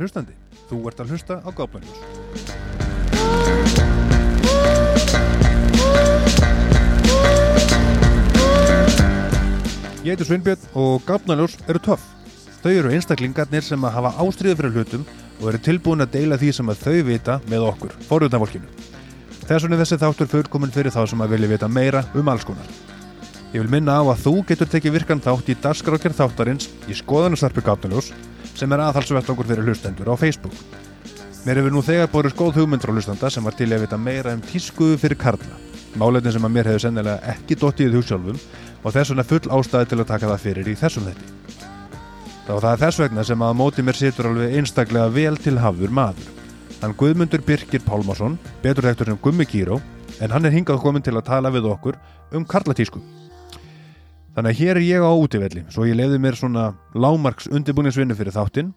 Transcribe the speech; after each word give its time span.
Kæri 0.00 0.08
hlustandi, 0.08 0.32
þú 0.64 0.76
ert 0.88 1.00
að 1.02 1.10
hlusta 1.12 1.34
á 1.44 1.48
Gápnarljós. 1.52 1.98
Ég 10.00 10.14
heiti 10.14 10.24
Sveinbjörn 10.24 10.64
og 10.72 11.04
Gápnarljós 11.04 11.58
eru 11.68 11.82
töff. 11.84 12.00
Þau 12.62 12.72
eru 12.72 12.94
einstaklingarnir 12.96 13.60
sem 13.66 13.84
að 13.84 13.98
hafa 13.98 14.14
ástriðu 14.24 14.56
fyrir 14.62 14.78
hlutum 14.78 15.04
og 15.36 15.50
eru 15.52 15.60
tilbúin 15.68 16.00
að 16.06 16.14
deila 16.16 16.40
því 16.40 16.54
sem 16.56 16.72
að 16.72 16.80
þau 16.86 16.96
vita 17.10 17.36
með 17.52 17.66
okkur, 17.68 17.98
forðutanvolkinu. 18.08 18.72
Þess 19.44 19.66
vegna 19.66 19.82
þessi 19.82 20.00
þáttur 20.00 20.32
fullkomin 20.32 20.72
fyrir 20.72 20.96
þá 20.96 21.04
sem 21.12 21.20
að 21.20 21.36
vilja 21.36 21.52
vita 21.52 21.68
meira 21.68 22.06
um 22.16 22.32
alls 22.32 22.48
konar. 22.48 22.72
Ég 23.50 23.64
vil 23.64 23.70
minna 23.72 23.96
á 23.98 24.06
að 24.06 24.20
þú 24.22 24.32
getur 24.46 24.68
tekið 24.70 24.92
virkan 24.94 25.20
þátt 25.24 25.48
í 25.50 25.56
dagskrákjörn 25.58 26.14
þáttarins 26.14 26.68
í 26.86 26.94
skoðanustarpi 26.94 27.64
Gápnarljós 27.66 28.12
sem 28.54 28.70
er 28.70 28.82
aðhalsvett 28.84 29.32
okkur 29.32 29.48
fyrir 29.48 29.66
hlustendur 29.66 30.06
á 30.06 30.14
Facebook. 30.14 30.54
Mér 31.42 31.58
hefur 31.58 31.74
nú 31.74 31.82
þegar 31.82 32.12
borðið 32.12 32.36
góð 32.38 32.60
hugmynd 32.60 32.84
frá 32.84 32.92
hlustanda 32.94 33.30
sem 33.34 33.42
var 33.42 33.56
til 33.58 33.66
að 33.74 33.82
vita 33.82 33.98
meira 33.98 34.36
um 34.36 34.44
tískuðu 34.46 35.00
fyrir 35.02 35.18
karla. 35.18 35.58
Máleitin 35.98 36.36
sem 36.36 36.46
að 36.46 36.54
mér 36.54 36.70
hefur 36.70 36.84
sennilega 36.84 37.34
ekki 37.34 37.58
dottið 37.58 37.90
í 37.90 37.98
hugsjálfum 37.98 38.38
og 38.84 38.94
þess 38.94 39.10
vegna 39.10 39.28
full 39.32 39.52
ástæði 39.58 39.90
til 39.90 39.98
að 39.98 40.10
taka 40.12 40.30
það 40.30 40.44
fyrir 40.46 40.70
í 40.70 40.78
þessum 40.78 41.08
þetti. 41.10 41.30
Þá 42.46 42.52
það 42.54 42.70
er 42.70 42.82
þess 42.84 43.02
vegna 43.02 43.24
sem 43.26 43.42
að 43.48 43.56
móti 43.58 43.82
mér 43.82 43.98
situr 43.98 44.30
alveg 44.30 44.58
einstaklega 44.60 45.10
vel 45.16 45.40
til 45.42 45.56
hafður 45.58 45.96
maður. 45.98 46.34
Hann 46.84 46.94
Guðmundur 47.02 47.42
Birkir 47.42 47.82
Pálmarsson, 47.82 48.38
betur 48.62 48.86
þekktur 48.86 49.10
sem 49.10 49.18
Gummi 49.26 49.48
Kíró, 49.48 49.80
en 50.22 50.30
hann 50.30 50.46
er 50.46 50.54
hingað 50.54 50.84
komin 50.84 51.02
til 51.02 51.16
að 51.18 51.26
tala 51.32 51.50
við 51.50 51.66
okkur 51.72 51.98
um 52.30 52.46
karlatísku. 52.46 53.02
Þannig 54.40 54.54
að 54.56 54.60
hér 54.64 54.78
er 54.78 54.84
ég 54.86 55.02
á 55.04 55.12
útivelli, 55.12 55.62
svo 55.68 55.84
ég 55.84 55.98
leiði 55.98 56.16
mér 56.16 56.36
svona 56.38 56.62
lámarks 56.96 57.44
undirbúningsvinnu 57.52 58.14
fyrir 58.16 58.32
þáttinn 58.32 58.70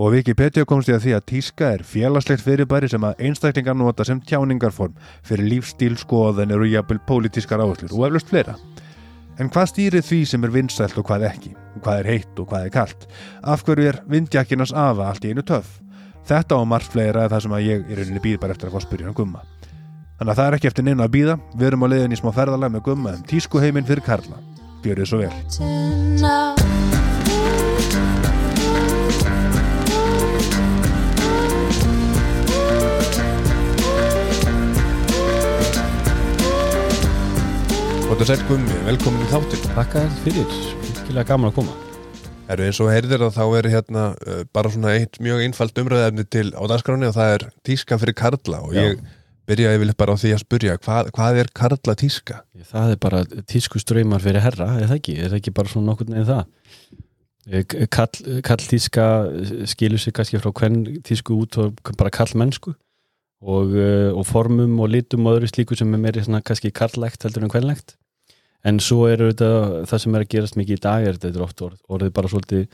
og 0.00 0.14
Wikipedia 0.14 0.64
komst 0.64 0.88
ég 0.88 0.96
að 0.96 1.02
því 1.04 1.10
að 1.12 1.26
tíska 1.28 1.66
er 1.74 1.82
félagslegt 1.84 2.40
fyrirbæri 2.40 2.88
sem 2.88 3.04
að 3.04 3.20
einstaklingar 3.26 3.76
nota 3.76 4.06
sem 4.08 4.22
tjáningarform 4.24 4.94
fyrir 5.20 5.50
lífstíl, 5.50 5.98
skoðanir 6.00 6.64
og 6.64 6.70
jafnvel 6.72 7.02
pólitískar 7.04 7.60
áherslur 7.60 7.92
og 7.92 8.06
eflust 8.06 8.32
fleira. 8.32 8.54
En 9.36 9.50
hvað 9.52 9.68
stýrir 9.74 10.06
því 10.06 10.22
sem 10.30 10.46
er 10.48 10.54
vinsælt 10.54 10.96
og 10.96 11.04
hvað 11.10 11.26
ekki? 11.28 11.52
Hvað 11.82 12.00
er 12.00 12.08
heitt 12.08 12.40
og 12.40 12.48
hvað 12.48 12.64
er 12.70 12.72
kallt? 12.78 13.04
Af 13.44 13.66
hverju 13.66 13.90
er 13.90 13.98
vindjakkinans 14.08 14.72
afa 14.72 15.10
allt 15.10 15.26
í 15.28 15.34
einu 15.34 15.44
töff? 15.44 15.74
Þetta 16.24 16.56
og 16.56 16.70
margt 16.72 16.88
fleira 16.94 17.26
er 17.26 17.34
það 17.34 17.44
sem 17.44 17.58
að 17.58 17.66
ég 17.66 17.84
er 17.84 18.00
rauninni 18.00 18.24
býð 18.24 18.40
bara 18.46 18.56
eftir 18.56 18.72
að 18.72 18.78
fá 18.78 18.86
spyrja 18.86 19.12
um 19.12 19.18
gumma. 19.20 19.44
Þannig 20.16 20.32
að 20.32 20.40
það 20.40 20.48
er 20.48 20.56
ekki 20.56 20.72
eftir 20.72 20.88
neina 20.88 21.04
að 21.04 21.14
býða, 21.18 21.36
við 21.52 21.68
erum 21.68 21.84
á 21.84 21.92
leiðin 21.92 22.16
í 22.16 22.20
smá 22.22 22.32
ferðalag 22.32 22.72
með 22.72 22.86
gumma 22.88 23.14
um 23.18 23.28
tískuheiminn 23.28 23.90
fyrir 23.92 24.08
Karla. 24.08 24.40
Gjör 24.82 24.98
þið 24.98 25.06
svo 25.06 25.18
vel. 25.20 25.30
Og 38.12 38.18
þetta 38.18 38.26
sætt 38.28 38.42
gummi, 38.50 38.74
velkomin 38.84 39.22
í 39.22 39.30
þáttin 39.30 39.62
Takk 39.72 39.94
að 40.02 40.18
fyrir, 40.26 40.50
virkilega 40.82 41.28
gaman 41.30 41.48
að 41.52 41.56
koma 41.62 41.78
Eru 42.52 42.66
eins 42.66 42.82
og 42.82 42.90
heyrðir 42.92 43.22
að 43.24 43.38
þá 43.38 43.44
er 43.62 43.68
hérna 43.72 44.02
uh, 44.18 44.42
bara 44.52 44.68
svona 44.74 44.98
eitt 44.98 45.16
mjög 45.22 45.46
einfalt 45.46 45.78
umræðefni 45.80 46.26
til 46.26 46.50
á 46.58 46.62
dagskráni 46.68 47.08
og 47.08 47.14
það 47.16 47.36
er 47.38 47.46
tíska 47.64 47.96
fyrir 48.02 48.18
karla 48.18 48.60
og 48.66 48.74
Já. 48.74 48.82
ég 48.90 49.00
byrjaði 49.48 49.78
yfirleitt 49.78 49.98
bara 50.00 50.14
á 50.14 50.20
því 50.22 50.34
að 50.36 50.42
spurja 50.44 50.76
hvað, 50.80 51.10
hvað 51.16 51.40
er 51.42 51.50
karla 51.56 51.94
tíska? 51.98 52.42
Það 52.70 52.94
er 52.94 53.00
bara 53.02 53.22
tísku 53.50 53.82
ströymar 53.82 54.22
fyrir 54.22 54.44
herra, 54.44 54.68
er 54.78 54.90
það 54.90 55.00
ekki? 55.00 55.16
Er 55.18 55.32
það 55.32 55.40
ekki 55.40 55.54
bara 55.56 55.72
svona 55.72 55.90
nokkur 55.90 56.10
neginn 56.12 56.28
það? 56.28 56.44
Eh, 57.50 57.64
Kall, 57.90 58.40
kall 58.46 58.62
tíska 58.70 59.06
skilur 59.66 59.98
sig 59.98 60.14
kannski 60.14 60.38
frá 60.38 60.52
hvern 60.54 60.84
tísku 61.02 61.34
út 61.42 61.58
og 61.58 61.80
bara 61.98 62.12
kall 62.14 62.30
mennsku 62.38 62.76
og, 63.42 63.74
eh, 63.74 64.12
og 64.14 64.22
formum 64.28 64.78
og 64.80 64.92
litum 64.92 65.26
og 65.26 65.40
öðru 65.40 65.50
slíku 65.50 65.76
sem 65.78 65.90
er 65.94 65.98
meiri 65.98 66.22
svona 66.22 66.42
kannski 66.42 66.70
kallægt 66.70 67.26
heldur 67.26 67.42
en 67.42 67.50
hvernlægt 67.50 67.96
en 68.64 68.78
svo 68.78 69.08
er 69.10 69.18
þetta, 69.18 69.50
það 69.90 70.02
sem 70.04 70.14
er 70.14 70.24
að 70.24 70.30
gerast 70.34 70.58
mikið 70.58 70.78
í 70.78 70.82
dag 70.84 71.06
er 71.06 71.18
þetta 71.18 71.40
er 71.40 71.46
oft 71.46 71.64
orð, 71.66 71.80
orðið 71.90 72.12
bara 72.14 72.30
svolítið 72.30 72.66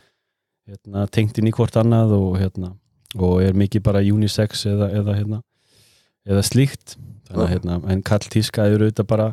hérna, 0.68 1.06
tengt 1.08 1.38
inn 1.40 1.48
í 1.48 1.54
hvort 1.56 1.78
annað 1.80 2.12
og, 2.18 2.36
hérna, 2.40 2.74
og 3.16 3.40
er 3.42 3.56
mikið 3.56 3.84
bara 3.86 4.04
unisex 4.04 4.66
eða, 4.68 4.90
eða, 5.00 5.16
hérna, 5.16 5.40
eða 6.28 6.44
slíkt. 6.46 6.96
Þannig 7.28 7.44
að 7.44 7.52
hérna, 7.52 7.78
en 7.92 8.02
kall 8.06 8.24
tíska 8.24 8.66
er 8.68 8.80
auðvitað 8.80 9.08
bara 9.10 9.28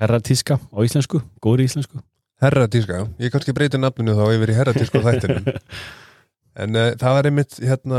herra 0.00 0.20
tíska 0.22 0.58
á 0.60 0.78
íslensku, 0.84 1.22
góri 1.42 1.66
íslensku. 1.68 2.00
Herra 2.40 2.68
tíska, 2.72 3.04
ég 3.20 3.32
kannski 3.32 3.54
breyti 3.56 3.80
nafninu 3.80 4.14
þá 4.16 4.24
yfir 4.32 4.52
í 4.52 4.56
herra 4.56 4.76
tíska 4.76 5.02
þættinum. 5.04 5.50
En 6.60 6.74
uh, 6.74 6.88
það 6.98 7.12
var 7.14 7.26
einmitt 7.28 7.56
hérna 7.62 7.98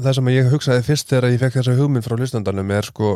það 0.00 0.14
sem 0.16 0.28
ég 0.32 0.46
hugsaði 0.48 0.84
fyrst 0.86 1.10
þegar 1.10 1.26
ég 1.34 1.42
fekk 1.42 1.58
þessa 1.58 1.74
hugmynd 1.76 2.06
frá 2.06 2.14
hlustandanum 2.16 2.70
er 2.72 2.88
sko 2.88 3.10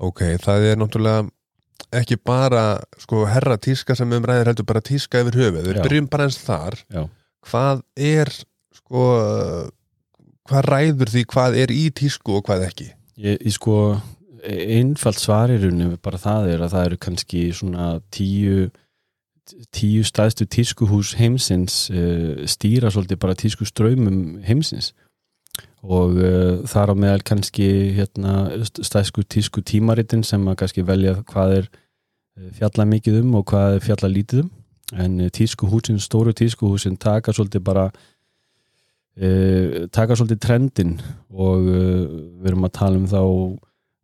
ok, 0.00 0.22
það 0.42 0.64
er 0.70 0.78
náttúrulega 0.80 1.98
ekki 2.00 2.16
bara 2.26 2.62
sko 2.98 3.26
herra 3.28 3.58
tíska 3.60 3.94
sem 3.94 4.16
umræðir 4.16 4.48
heldur 4.48 4.66
bara 4.66 4.82
tíska 4.82 5.20
yfir 5.20 5.36
höfuð. 5.42 5.68
Við 5.68 5.76
Já. 5.76 5.82
byrjum 5.84 6.08
bara 6.10 6.26
eins 6.26 6.40
þar. 6.40 6.78
Já. 6.88 7.04
hvað 7.52 7.84
er 8.08 8.32
sko 8.80 9.04
hvað 10.48 10.70
ræður 10.72 11.12
því 11.12 11.24
hvað 11.34 11.60
er 11.62 11.74
í 11.76 11.84
tísku 11.92 12.38
og 12.40 12.48
hvað 12.48 12.64
ekki 12.70 12.88
Ég, 13.18 13.40
ég 13.42 13.54
sko, 13.54 13.96
einfalt 14.46 15.18
svarirunni 15.18 15.96
bara 16.02 16.20
það 16.22 16.52
er 16.52 16.60
að 16.62 16.74
það 16.74 16.84
eru 16.88 16.98
kannski 17.02 17.48
svona 17.56 17.88
tíu 18.14 18.68
tíu 19.72 20.04
stæðstu 20.04 20.44
tískuhús 20.52 21.14
heimsins 21.16 21.86
uh, 21.88 22.44
stýra 22.48 22.90
svolítið 22.92 23.20
bara 23.22 23.36
tísku 23.38 23.64
ströymum 23.68 24.42
heimsins. 24.44 24.92
Og 25.82 26.18
uh, 26.20 26.60
þar 26.68 26.92
á 26.92 26.94
meðal 26.98 27.24
kannski 27.26 27.68
hérna, 27.96 28.34
stæðsku 28.68 29.24
tísku 29.24 29.64
tímaritin 29.64 30.24
sem 30.26 30.44
að 30.48 30.58
kannski 30.62 30.84
velja 30.86 31.16
hvað 31.32 31.56
er 31.62 31.70
fjalla 32.54 32.86
mikið 32.86 33.22
um 33.22 33.38
og 33.40 33.48
hvað 33.50 33.78
er 33.78 33.86
fjalla 33.88 34.12
lítið 34.12 34.44
um. 34.44 34.52
En 34.94 35.18
uh, 35.24 35.32
tískuhúsin, 35.32 35.98
stóru 36.00 36.36
tískuhúsin 36.36 37.00
taka 37.00 37.34
svolítið 37.34 37.64
bara 37.64 37.88
uh, 39.18 39.86
taka 39.94 40.16
svolítið 40.16 40.42
trendin 40.44 40.98
og 41.30 41.66
uh, 41.66 42.04
við 42.40 42.52
erum 42.52 42.68
að 42.68 42.76
tala 42.80 43.00
um 43.00 43.08
þá 43.10 43.22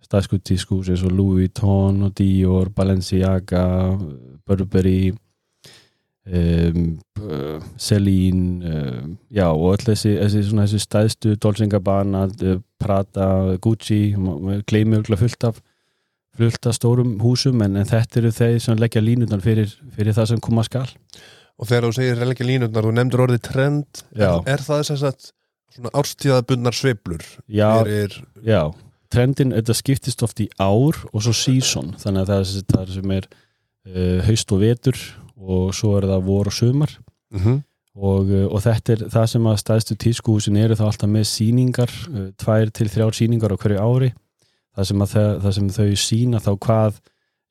stæðsku 0.05 0.41
tískuhús 0.45 0.91
eins 0.93 1.05
og 1.07 1.15
Louis 1.17 1.45
Vuitton 1.45 2.03
og 2.07 2.15
Dior, 2.19 2.71
Balenciaga 2.75 3.67
Burberry 4.45 5.15
um, 6.27 6.99
uh, 7.21 7.61
Celine 7.81 8.71
um, 8.71 9.15
já 9.33 9.47
og 9.49 9.75
öll 9.75 9.87
þessi, 9.91 10.17
þessi, 10.21 10.43
svona, 10.49 10.67
þessi 10.67 10.83
stæðstu 10.85 11.37
Dolce 11.41 11.69
Gabbana, 11.71 12.27
uh, 12.29 12.59
Prada 12.81 13.57
Gucci, 13.63 14.17
maður 14.21 14.65
gleymi 14.69 15.01
örgulega 15.01 15.25
fullt 15.25 15.49
af 15.51 15.63
fullt 16.35 16.67
af 16.67 16.75
stórum 16.75 17.15
húsum 17.23 17.63
en, 17.63 17.79
en 17.79 17.87
þetta 17.87 18.21
eru 18.21 18.35
þeir 18.35 18.61
sem 18.63 18.79
leggja 18.81 19.03
línutan 19.05 19.43
fyrir, 19.43 19.71
fyrir 19.95 20.17
það 20.17 20.33
sem 20.33 20.43
koma 20.43 20.65
skal 20.67 20.89
og 21.59 21.69
þegar 21.71 21.87
þú 21.89 21.93
segir 21.99 22.19
relgi 22.21 22.45
línutnar, 22.49 22.85
þú 22.89 22.93
nefndur 22.97 23.25
orðið 23.29 23.43
trend 23.47 24.03
er, 24.15 24.55
er 24.55 24.65
það 24.65 24.83
þess 24.83 25.05
að 25.11 25.29
svona 25.75 25.91
árstíðabundnar 26.01 26.75
sveiflur 26.77 27.25
já, 27.51 27.71
er, 27.87 28.17
já, 28.47 28.61
trendin 29.11 29.53
þetta 29.55 29.75
skiptist 29.75 30.23
oft 30.27 30.41
í 30.43 30.49
ár 30.59 30.99
og 31.13 31.23
svo 31.23 31.33
season. 31.35 31.95
Þannig 31.99 32.21
að 32.25 32.31
það 32.31 32.39
er 32.41 32.45
þessi- 32.49 32.67
það 32.73 32.83
er 32.83 32.93
sem 32.95 33.11
er 33.11 33.29
uh, 33.31 34.19
haust 34.27 34.53
og 34.55 34.61
vetur 34.63 34.99
og 35.39 35.75
svo 35.75 35.97
er 35.99 36.07
það 36.11 36.27
vor 36.27 36.47
og 36.51 36.53
sumar. 36.55 36.93
Mm 37.35 37.41
-hmm. 37.41 37.63
og, 37.95 38.31
uh, 38.31 38.47
og 38.55 38.61
þetta 38.63 38.93
er 38.93 39.01
það 39.11 39.27
sem 39.27 39.47
að 39.47 39.59
stæðstu 39.63 39.95
tískuhúsin 39.97 40.57
eru 40.57 40.75
þá 40.75 40.85
alltaf 40.87 41.11
með 41.11 41.25
síningar 41.31 41.91
uh, 42.11 42.29
tvær 42.39 42.71
til 42.71 42.89
þrjár 42.89 43.15
síningar 43.15 43.53
á 43.55 43.57
hverju 43.59 43.79
ári. 43.83 44.13
Það 44.77 44.85
sem, 44.87 45.03
að 45.03 45.11
það, 45.15 45.43
það 45.43 45.53
sem 45.55 45.69
þau 45.69 45.91
sína 45.97 46.39
þá 46.43 46.53
hvað 46.59 46.93
uh, 46.95 47.01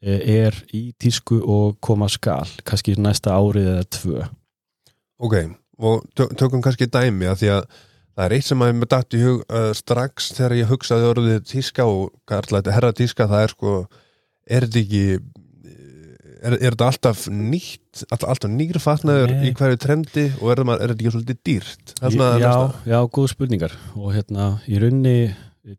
er 0.03 0.57
í 0.75 0.83
tísku 0.99 1.39
og 1.39 1.77
koma 1.83 2.09
skal 2.11 2.49
kannski 2.67 2.95
næsta 2.99 3.35
árið 3.37 3.69
eða 3.73 3.89
tvö. 3.97 4.27
Ok, 5.23 5.35
og 5.79 6.03
tö- 6.17 6.31
tökum 6.39 6.63
kannski 6.63 6.89
dæmi 6.91 7.29
að 7.31 7.43
því 7.43 7.51
að 7.57 7.67
það 8.13 8.25
er 8.25 8.35
eitt 8.37 8.47
sem 8.49 8.65
að 8.65 8.73
mér 8.77 8.91
datt 8.93 9.15
í 9.15 9.21
hug 9.23 9.45
uh, 9.47 9.69
strax 9.77 10.33
þegar 10.37 10.57
ég 10.59 10.73
hugsaði 10.73 11.07
orðið 11.09 11.39
tíska 11.49 11.87
og 11.89 12.11
þetta 12.29 12.75
herra 12.75 12.91
tíska, 12.93 13.29
það 13.31 13.45
er 13.45 13.55
sko 13.55 13.77
er 14.43 14.67
þetta 14.67 14.83
ekki 14.83 15.05
er, 16.43 16.57
er 16.57 16.75
þetta 16.75 16.89
alltaf 16.91 17.25
nýtt 17.31 18.03
alltaf, 18.09 18.27
alltaf 18.35 18.51
nýr 18.51 18.79
fatnaður 18.83 19.35
í 19.39 19.53
hverju 19.55 19.81
trendi 19.81 20.27
og 20.41 20.53
er, 20.53 20.63
er 20.75 20.93
þetta 20.93 20.99
ekki 20.99 21.15
svolítið 21.15 21.41
dýrt? 21.47 21.95
Já, 22.43 22.55
já, 22.89 22.99
góð 23.07 23.29
spurningar. 23.31 23.75
Og 23.95 24.13
hérna 24.15 24.57
í 24.67 24.81
raunni 24.81 25.17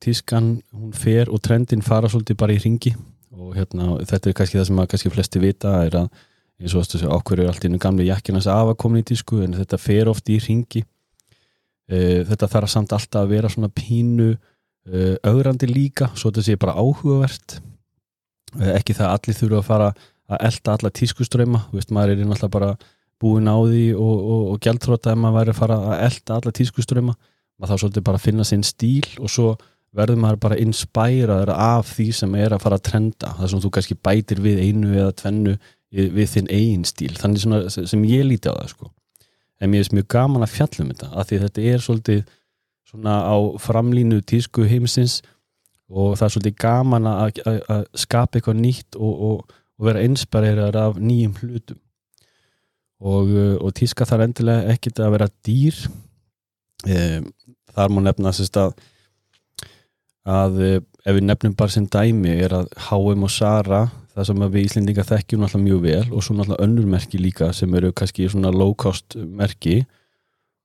tískan 0.01 0.57
hún 0.73 0.95
fer 0.97 1.29
og 1.29 1.43
trendin 1.45 1.85
fara 1.85 2.09
svolítið 2.09 2.41
bara 2.41 2.57
í 2.57 2.63
ringi 2.63 2.95
og 3.35 3.55
hérna 3.57 3.99
þetta 4.07 4.31
er 4.31 4.39
kannski 4.39 4.61
það 4.61 4.69
sem 4.71 4.81
að 4.83 4.89
kannski 4.93 5.13
flesti 5.13 5.43
vita 5.43 5.75
er 5.87 5.99
að 6.05 6.09
eins 6.63 6.75
og 6.75 6.87
þessu 6.87 7.11
okkur 7.11 7.43
er 7.43 7.51
allt 7.51 7.67
innu 7.67 7.81
gamli 7.83 8.07
jakkinas 8.09 8.47
af 8.51 8.71
að 8.73 8.81
koma 8.85 9.01
í 9.01 9.07
tísku 9.07 9.43
en 9.45 9.57
þetta 9.57 9.81
fer 9.81 10.11
oft 10.11 10.31
í 10.31 10.39
ringi 10.43 10.85
e, 11.91 12.23
þetta 12.29 12.51
þarf 12.53 12.73
samt 12.73 12.95
alltaf 12.95 13.25
að 13.25 13.35
vera 13.35 13.51
svona 13.51 13.71
pínu 13.75 14.31
e, 14.33 15.05
augrandi 15.27 15.69
líka 15.71 16.11
svo 16.15 16.31
þetta 16.31 16.47
sé 16.47 16.59
bara 16.61 16.77
áhugavert. 16.79 17.59
E, 18.61 18.71
ekki 18.77 18.97
það 18.97 19.09
að 19.11 19.17
allir 19.19 19.39
þurfa 19.41 19.61
að 19.61 19.69
fara 19.71 19.93
að 20.35 20.47
elda 20.49 20.77
alla 20.79 20.95
tískuströyma 21.01 21.63
veist 21.75 21.93
maður 21.93 22.15
er 22.15 22.25
náttúrulega 22.25 22.55
bara 22.55 22.73
búin 23.21 23.51
á 23.51 23.57
því 23.59 23.85
og, 23.99 24.15
og, 24.15 24.43
og 24.55 24.65
gjaldtróta 24.65 25.13
ef 25.13 25.21
maður 25.21 25.41
væri 25.41 25.55
að 25.55 25.61
fara 25.61 25.79
að 25.91 26.05
elda 26.09 26.39
alla 26.39 26.55
tískuströyma 26.61 27.15
maður 27.15 27.71
þá 27.71 27.83
svolítið 27.83 28.07
bara 28.09 28.23
finna 28.23 28.47
sinn 28.47 28.65
stíl 28.67 29.07
og 29.21 29.31
svo 29.33 29.55
verður 29.95 30.21
maður 30.21 30.41
bara 30.43 30.59
inspæraður 30.63 31.53
af 31.55 31.93
því 31.95 32.09
sem 32.19 32.35
er 32.39 32.55
að 32.55 32.65
fara 32.65 32.79
að 32.81 32.87
trenda. 32.89 33.33
Það 33.39 33.51
sem 33.51 33.63
þú 33.63 33.71
kannski 33.77 33.97
bætir 34.09 34.41
við 34.43 34.63
einu 34.65 34.95
eða 34.95 35.17
tvennu 35.21 35.57
við, 35.95 36.25
þinn 36.33 36.51
eigin 36.51 36.87
stíl. 36.89 37.13
Þannig 37.19 37.45
svona 37.45 37.75
sem 37.75 38.07
ég 38.11 38.25
líti 38.27 38.51
á 38.51 38.55
það 38.57 38.73
sko. 38.73 38.91
En 39.63 39.71
mér 39.71 39.85
finnst 39.85 39.95
mjög 39.95 40.09
gaman 40.17 40.45
að 40.45 40.57
fjallum 40.57 40.91
þetta 40.91 41.11
af 41.15 41.29
því 41.29 41.39
þetta 41.45 41.67
er 41.71 41.85
svolítið 41.85 42.25
svona 42.91 43.15
á 43.23 43.37
framlínu 43.63 44.19
tísku 44.27 44.67
heimsins 44.69 45.21
og 45.89 46.17
það 46.19 46.27
er 46.27 46.35
svolítið 46.35 46.57
gaman 46.65 47.07
að, 47.09 47.39
að, 47.47 47.61
að 47.71 47.85
skapa 48.03 48.39
eitthvað 48.39 48.59
nýtt 48.61 48.99
og, 48.99 49.15
og, 49.29 49.55
og 49.79 49.89
vera 49.89 50.03
inspireraður 50.07 50.81
af 50.81 50.99
nýjum 50.99 51.37
hlutum. 51.39 51.79
Og, 53.05 53.31
uh, 53.31 53.55
og 53.61 53.75
tíska 53.77 54.07
þarf 54.09 54.27
endilega 54.27 54.75
ekkit 54.75 55.03
að 55.05 55.15
vera 55.15 55.31
dýr. 55.47 55.79
Um, 56.85 57.31
þar 57.75 57.95
má 57.95 58.03
nefna 58.05 58.33
sérst 58.35 58.59
að 58.59 58.75
að 60.25 60.61
uh, 60.61 60.79
ef 61.05 61.19
við 61.19 61.27
nefnum 61.29 61.57
bara 61.59 61.75
sem 61.75 61.87
dæmi 61.91 62.33
er 62.45 62.55
að 62.57 62.71
H&M 62.87 63.27
og 63.27 63.33
Zara 63.33 63.83
það 64.15 64.29
sem 64.29 64.45
við 64.45 64.63
Íslendinga 64.69 65.05
þekkjum 65.09 65.43
náttúrulega 65.43 65.67
mjög 65.67 65.83
vel 65.85 66.15
og 66.15 66.25
svo 66.25 66.37
náttúrulega 66.39 66.67
önnur 66.69 66.89
merki 66.95 67.21
líka 67.21 67.51
sem 67.57 67.75
eru 67.75 67.91
kannski 67.93 68.29
svona 68.31 68.53
low 68.55 68.75
cost 68.79 69.17
merki. 69.17 69.83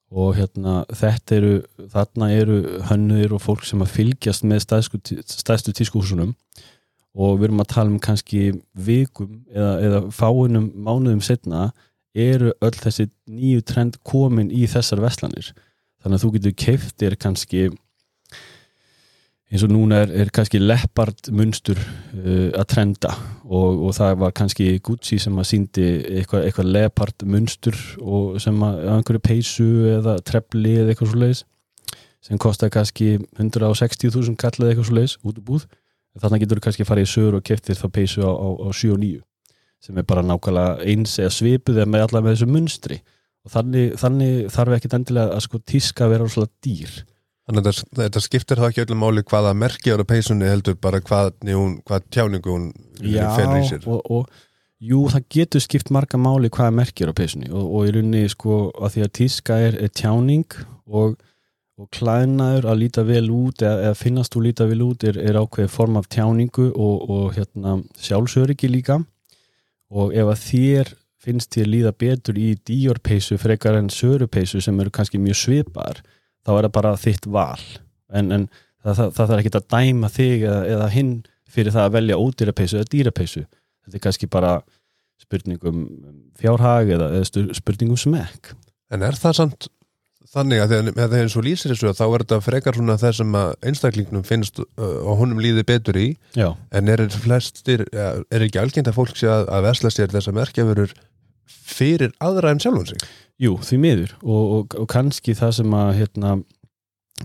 Og 0.09 0.33
hérna 0.39 0.83
þetta 0.89 1.35
eru 1.37 1.51
þarna 1.91 2.29
eru 2.33 2.59
hönnuðir 2.89 3.35
og 3.37 3.43
fólk 3.43 3.65
sem 3.67 3.81
að 3.85 3.91
fylgjast 3.93 4.45
með 4.49 4.63
stæðsku, 4.63 5.01
stæðstu 5.21 5.73
tískuhúsunum. 5.77 6.31
Og 7.13 7.37
við 7.37 7.49
erum 7.49 7.61
að 7.61 7.71
tala 7.73 7.93
um 7.93 7.99
kannski 8.01 8.41
vikum 8.73 9.43
eða, 9.53 9.73
eða 9.85 10.01
fáinum 10.13 10.71
mánuðum 10.77 11.21
setna 11.25 11.67
eru 12.17 12.53
öll 12.65 12.77
þessi 12.77 13.09
nýju 13.29 13.65
trend 13.65 13.99
komin 14.05 14.49
í 14.49 14.65
þessar 14.69 15.01
veslanir 15.03 15.51
þannig 16.01 16.17
að 16.17 16.23
þú 16.23 16.31
getur 16.35 16.55
keiftir 16.63 17.15
kannski 17.19 17.67
eins 19.49 19.63
og 19.65 19.71
núna 19.73 20.03
er, 20.03 20.11
er 20.13 20.31
kannski 20.33 20.59
leppard 20.61 21.31
munstur 21.33 21.79
uh, 21.79 22.49
að 22.53 22.65
trenda. 22.69 23.13
Og, 23.49 23.85
og 23.87 23.95
það 23.97 24.17
var 24.21 24.33
kannski 24.37 24.67
Gucci 24.85 25.17
sem 25.21 25.37
að 25.41 25.47
síndi 25.49 25.87
eitthvað, 26.19 26.45
eitthvað 26.45 26.73
leppard 26.75 27.25
munstur 27.25 27.79
og 27.99 28.37
sem 28.43 28.65
að 28.65 28.83
einhverju 28.93 29.23
peysu 29.25 29.69
eða 29.95 30.19
trefli 30.25 30.75
eða 30.83 30.93
eitthvað 30.93 31.13
svo 31.13 31.23
leiðis 31.23 31.45
sem 32.19 32.37
kostar 32.41 32.69
kannski 32.73 33.13
160.000 33.39 34.35
kall 34.37 34.57
eða 34.59 34.73
eitthvað 34.73 34.89
svo 34.89 34.97
leiðis 34.99 35.17
út 35.23 35.37
úr 35.39 35.45
búð. 35.45 35.69
Þannig 36.19 36.43
getur 36.43 36.59
þú 36.59 36.65
kannski 36.67 36.85
farið 36.85 37.07
í 37.07 37.09
sögur 37.09 37.37
og 37.39 37.45
keftir 37.47 37.77
það 37.79 37.93
peysu 37.95 38.25
á, 38.27 38.31
á, 38.33 38.47
á 38.59 38.69
7 38.75 38.93
og 38.93 39.01
9 39.01 39.21
sem 39.79 39.95
er 39.95 40.03
bara 40.03 40.21
nákvæmlega 40.27 40.89
eins 40.91 41.13
eða 41.21 41.31
svipuð 41.31 41.77
eða 41.79 41.87
með 41.87 42.01
allar 42.05 42.25
með 42.25 42.33
þessu 42.35 42.47
munstri. 42.51 42.97
Og 43.47 43.53
þannig, 43.53 43.93
þannig 44.01 44.49
þarf 44.51 44.75
ekki 44.75 44.89
endilega 44.97 45.37
að 45.37 45.45
sko 45.45 45.61
tíska 45.63 46.05
að 46.05 46.11
vera 46.13 46.27
svona 46.33 46.51
dýr 46.65 46.97
Þannig 47.49 47.65
að 47.65 47.79
þetta, 47.97 48.21
skiptir 48.21 48.59
það 48.61 48.67
ekki 48.69 48.81
öllum 48.83 48.99
máli 49.01 49.23
hvaða 49.25 49.55
merki 49.57 49.89
ára 49.89 50.03
peysunni 50.05 50.45
heldur 50.45 50.75
bara 50.77 50.99
hvað, 51.01 51.31
hún, 51.49 51.79
hvað 51.87 52.03
tjáningu 52.13 52.51
hún 52.53 52.67
Já, 53.01 53.23
fer 53.33 53.55
í 53.55 53.63
sér. 53.65 53.87
og, 53.89 54.03
og 54.05 54.27
jú, 54.85 54.99
það 55.09 55.25
getur 55.33 55.63
skipt 55.65 55.89
marga 55.89 56.19
máli 56.21 56.51
hvaða 56.53 56.75
merki 56.77 57.07
er 57.07 57.09
á 57.09 57.17
peysunni 57.17 57.49
og, 57.49 57.63
og 57.65 57.89
í 57.89 57.95
rauninni 57.95 58.29
sko 58.29 58.59
að 58.77 58.93
því 58.93 59.05
að 59.07 59.15
tíska 59.17 59.57
er, 59.65 59.79
er 59.81 59.89
tjáning 59.97 60.45
og, 60.85 61.17
og 61.81 61.89
klæðnaður 61.97 62.69
að 62.69 62.79
líta 62.83 63.05
vel 63.07 63.25
út 63.33 63.65
eða, 63.65 63.81
eða 63.87 63.97
finnast 64.03 64.37
þú 64.37 64.45
líta 64.45 64.69
vel 64.69 64.85
út 64.85 65.07
er, 65.09 65.17
er 65.17 65.41
ákveðið 65.41 65.73
form 65.73 65.97
af 65.97 66.09
tjáningu 66.13 66.69
og 66.77 67.33
hérna 67.33 67.79
sjálfsöryggi 67.97 68.69
líka 68.69 68.99
og 69.89 70.13
ef 70.13 70.29
að 70.35 70.45
þér 70.45 70.93
finnst 71.19 71.57
þér 71.57 71.73
líða 71.73 71.97
betur 71.97 72.37
í 72.37 72.53
díorpeysu 72.61 73.41
frekar 73.41 73.81
en 73.81 73.89
sörupeysu 73.89 74.61
sem 74.61 74.77
eru 74.79 74.93
kannski 74.93 75.17
mjög 75.17 75.41
svipar 75.41 76.05
þá 76.45 76.51
er 76.55 76.67
það 76.67 76.73
bara 76.79 76.95
þitt 76.99 77.29
val. 77.29 77.63
En, 78.09 78.31
en 78.35 78.47
það, 78.83 78.93
það, 78.93 79.13
það 79.17 79.31
þarf 79.31 79.39
ekki 79.43 79.53
að 79.59 79.69
dæma 79.75 80.11
þig 80.13 80.45
eða, 80.45 80.59
eða 80.75 80.91
hinn 80.95 81.15
fyrir 81.49 81.75
það 81.75 81.87
að 81.87 81.95
velja 81.97 82.19
ódýrapeysu 82.19 82.79
eða 82.79 82.91
dýrapeysu. 82.93 83.43
Þetta 83.85 83.99
er 83.99 84.05
kannski 84.05 84.29
bara 84.31 84.53
spurningum 85.19 85.83
fjárhag 86.39 86.93
eða, 86.95 87.11
eða 87.19 87.57
spurningum 87.57 87.99
smekk. 87.99 88.53
En 88.93 89.05
er 89.05 89.17
það 89.19 89.37
samt 89.41 89.69
þannig 90.29 90.61
að 90.61 90.73
þegar 90.75 91.13
er 91.17 91.23
eins 91.23 91.35
og 91.39 91.45
lýsir 91.45 91.71
þessu 91.73 91.93
þá 91.97 92.03
er 92.05 92.23
þetta 92.23 92.37
frekar 92.45 92.77
svona 92.77 92.97
það 93.01 93.15
sem 93.17 93.37
að 93.39 93.53
einstaklingnum 93.69 94.25
finnst 94.27 94.59
uh, 94.61 94.99
og 95.09 95.23
honum 95.23 95.41
líði 95.41 95.63
betur 95.65 95.97
í. 95.97 96.09
Já, 96.37 96.51
en 96.75 96.91
er 96.93 97.05
flestir, 97.13 97.85
er 97.89 98.45
ekki 98.45 98.61
algengt 98.61 98.91
að 98.91 98.99
fólk 98.99 99.17
sé 99.17 99.29
að, 99.31 99.47
að 99.55 99.65
vesla 99.71 99.93
sér 99.93 100.13
þess 100.13 100.29
að 100.29 100.37
merkja 100.37 100.67
verur 100.69 100.93
fyrir 101.49 102.13
aðra 102.21 102.53
en 102.53 102.61
sjálfum 102.61 102.85
sig 102.91 103.09
jú, 103.39 103.55
því 103.65 103.81
miður. 103.83 104.15
Og, 104.21 104.53
og, 104.57 104.77
og 104.83 104.87
kannski 104.91 105.35
það 105.37 105.55
sem 105.61 105.75
að 105.79 105.91
hérna, 106.01 106.35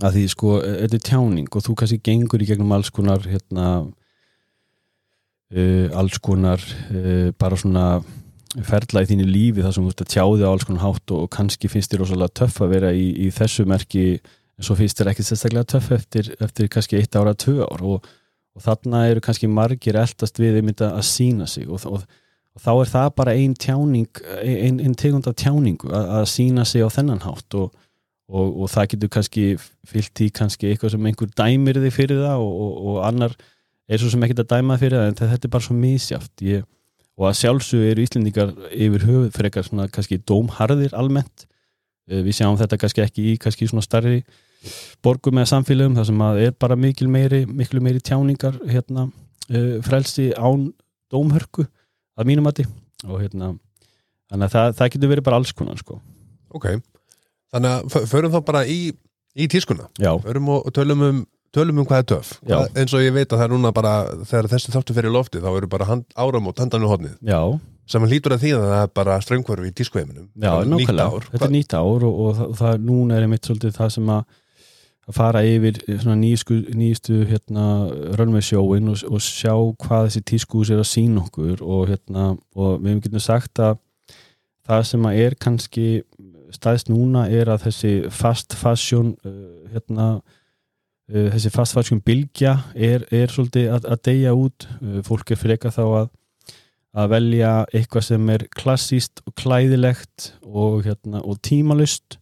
að 0.01 0.19
því 0.19 0.25
sko, 0.33 0.57
þetta 0.65 0.99
er 0.99 1.07
tjáning 1.11 1.51
og 1.51 1.67
þú 1.67 1.77
kannski 1.81 2.01
gengur 2.11 2.43
í 2.43 2.49
gegnum 2.49 2.75
alls 2.75 2.91
konar 2.95 3.27
hérna 3.29 3.69
uh, 5.55 5.87
alls 5.99 6.19
konar 6.23 6.63
uh, 6.91 7.31
bara 7.39 7.59
svona 7.59 7.87
ferla 8.63 9.03
í 9.03 9.09
þínu 9.11 9.27
lífi 9.27 9.63
þar 9.65 9.75
sem 9.75 9.87
þú 9.87 9.93
ert 9.93 10.03
að 10.05 10.13
tjáði 10.15 10.47
á 10.47 10.51
alls 10.51 10.67
konar 10.67 10.85
hátt 10.85 11.15
og, 11.15 11.27
og 11.27 11.31
kannski 11.35 11.71
finnst 11.71 11.91
þér 11.93 12.05
rosalega 12.05 12.37
töff 12.43 12.61
að 12.63 12.75
vera 12.77 12.91
í, 12.95 13.07
í 13.27 13.31
þessu 13.35 13.67
merki 13.67 14.05
en 14.15 14.67
svo 14.67 14.77
finnst 14.79 15.01
þér 15.01 15.11
ekki 15.11 15.27
sérstaklega 15.27 15.71
töff 15.75 15.91
eftir, 15.95 16.31
eftir 16.43 16.71
kannski 16.71 17.01
eitt 17.01 17.19
ára, 17.19 17.35
tvö 17.35 17.65
ár 17.67 17.83
og, 17.83 18.13
þarna 18.63 19.09
eru 19.11 19.19
kannski 19.19 19.49
margir 19.51 19.97
eldast 19.99 20.39
við 20.39 20.61
einmitt 20.61 20.83
að 20.87 21.01
sína 21.09 21.49
sig 21.51 21.67
og, 21.67 21.83
og 21.91 22.05
og 22.55 22.63
þá 22.63 22.71
er 22.75 22.91
það 22.93 23.09
bara 23.19 23.35
einn 23.35 23.55
tjáning 23.59 24.21
einn 24.43 24.83
ein 24.83 24.95
tegund 24.99 25.27
af 25.31 25.39
tjáningu 25.41 25.91
að, 25.91 26.11
að 26.21 26.29
sína 26.31 26.67
sig 26.69 26.85
á 26.87 26.89
þennan 26.93 27.25
hátt 27.25 27.57
og, 27.59 27.73
og, 28.31 28.53
og 28.63 28.71
það 28.71 28.93
getur 28.95 29.13
kannski 29.17 29.47
fyllt 29.89 30.23
í 30.23 30.31
kannski 30.35 30.71
eitthvað 30.71 30.95
sem 30.95 31.11
einhver 31.11 31.33
dæmir 31.35 31.83
þig 31.83 31.97
fyrir 31.97 32.23
það 32.23 32.45
og, 32.45 32.79
og 32.93 33.01
annar 33.09 33.35
er 33.89 34.01
svo 34.01 34.13
sem 34.13 34.23
ekkert 34.25 34.45
að 34.45 34.53
dæma 34.55 34.79
fyrir 34.81 35.01
það 35.01 35.11
en 35.11 35.19
þetta 35.21 35.49
er 35.49 35.53
bara 35.57 35.67
svo 35.67 35.77
misjáft 35.77 36.45
ég, 36.47 36.65
og 37.19 37.29
að 37.29 37.37
sjálfsög 37.43 37.85
eru 37.91 38.05
Íslendingar 38.05 38.55
yfir 38.71 39.05
höfuð 39.09 39.29
fyrir 39.35 39.51
eitthvað 39.51 39.69
svona 39.69 39.91
kannski 39.93 40.19
dómharðir 40.27 40.97
almennt. 40.99 41.45
Eh, 42.11 42.23
við 42.25 42.39
sjáum 42.41 42.59
þetta 42.61 42.79
kannski 42.81 43.05
ekki 43.05 43.27
í 43.33 43.37
kannski 43.41 43.69
svona 43.71 43.85
starri 43.85 44.23
borgum 45.05 45.39
eða 45.41 45.53
samfélögum 45.53 45.99
þar 45.99 46.09
sem 46.09 46.25
að 46.25 46.41
er 46.47 46.57
bara 46.65 46.77
mikil 46.81 47.11
meiri 47.13 47.43
miklu 47.45 47.83
meiri 47.85 48.01
tjáningar 48.01 48.57
hérna, 48.65 49.11
uh, 49.51 49.75
frelsi 49.85 50.31
án 50.33 50.71
dómhörku 51.13 51.67
að 52.19 52.31
mínum 52.31 52.47
mati. 52.49 52.67
Og 53.05 53.21
hérna 53.21 53.55
þannig 54.31 54.49
að 54.49 54.57
það, 54.57 54.75
það 54.79 54.93
getur 54.95 55.13
verið 55.13 55.29
bara 55.29 55.41
alls 55.41 55.55
konar 55.57 55.81
sko. 55.81 56.01
Ok, 56.55 56.69
þannig 57.55 57.77
að 57.77 58.11
förum 58.11 58.35
þá 58.35 58.41
bara 58.47 58.65
í, 58.71 58.81
í 59.35 59.49
tískuna. 59.51 59.89
Já, 60.01 60.13
förum 60.23 60.53
og, 60.55 60.69
og 60.69 60.77
tölum 60.77 61.07
um 61.09 61.23
tölum 61.55 61.79
um 61.79 61.87
hvað 61.87 62.03
er 62.03 62.09
töff. 62.15 62.33
Já. 62.43 62.57
hvað, 62.57 62.81
eins 62.83 62.95
og 62.97 63.05
ég 63.05 63.15
veit 63.15 63.29
að 63.29 63.39
það 63.39 63.47
er 63.47 63.53
núna 63.55 63.71
bara 63.75 63.93
þegar 64.27 64.51
þessi 64.55 64.75
þáttu 64.75 64.97
fyrir 64.97 65.15
lofti 65.15 65.43
þá 65.43 65.51
eru 65.53 65.71
bara 65.71 65.89
hand, 65.89 66.07
áramót 66.19 66.63
handan 66.63 66.83
við 66.83 66.93
hodnið 66.95 67.31
já, 67.31 67.41
sem 67.91 68.03
hann 68.03 68.11
lítur 68.11 68.35
að 68.35 68.43
því 68.43 68.55
að 68.57 68.65
það 68.73 68.81
er 68.81 68.91
bara 68.99 69.19
ströngkvörfi 69.23 69.71
í 69.71 69.75
tískuheiminum 69.79 70.27
þetta 70.35 71.47
er 71.47 71.55
nýtt 71.55 71.77
ár 71.79 72.07
og, 72.09 72.17
og 72.25 72.41
það, 72.41 72.57
það 72.59 72.89
núna 72.89 73.19
er 73.19 73.29
einmitt 73.29 73.47
svolítið 73.47 73.77
það 73.79 73.93
sem 73.99 74.11
að 74.17 74.41
að 75.05 75.17
fara 75.19 75.43
yfir 75.45 75.81
nýsku, 76.17 76.57
nýstu 76.77 77.23
hérna 77.29 77.67
rönnveðsjóin 78.19 78.93
og, 78.93 79.03
og 79.11 79.23
sjá 79.23 79.53
hvað 79.85 80.09
þessi 80.09 80.25
tískús 80.31 80.73
er 80.73 80.81
að 80.81 80.91
sína 80.91 81.25
okkur 81.25 81.61
og 81.65 81.91
hérna 81.93 82.31
og 82.57 82.81
við 82.85 83.05
getum 83.05 83.25
sagt 83.25 83.61
að 83.61 83.77
það 84.65 84.87
sem 84.89 85.09
að 85.09 85.21
er 85.27 85.37
kannski 85.41 85.87
staðist 86.55 86.89
núna 86.89 87.27
er 87.29 87.51
að 87.53 87.69
þessi 87.69 87.93
fast 88.15 88.57
fashion 88.57 89.15
uh, 89.27 89.69
hérna 89.75 90.09
uh, 90.17 91.29
þessi 91.35 91.53
fast 91.53 91.77
fashion 91.77 92.03
bylgja 92.05 92.57
er, 92.73 93.05
er 93.13 93.33
svolítið 93.33 93.73
að, 93.75 93.89
að 93.91 94.05
deyja 94.09 94.37
út. 94.39 94.69
Uh, 94.81 95.01
fólk 95.07 95.35
er 95.35 95.41
freka 95.41 95.75
þá 95.75 95.83
að 95.87 96.13
að 96.95 97.11
velja 97.11 97.53
eitthvað 97.75 98.07
sem 98.07 98.29
er 98.31 98.45
klassíst 98.55 99.23
og 99.27 99.35
klæðilegt 99.41 100.29
og, 100.47 100.85
hérna, 100.87 101.23
og 101.27 101.41
tímalust 101.43 102.21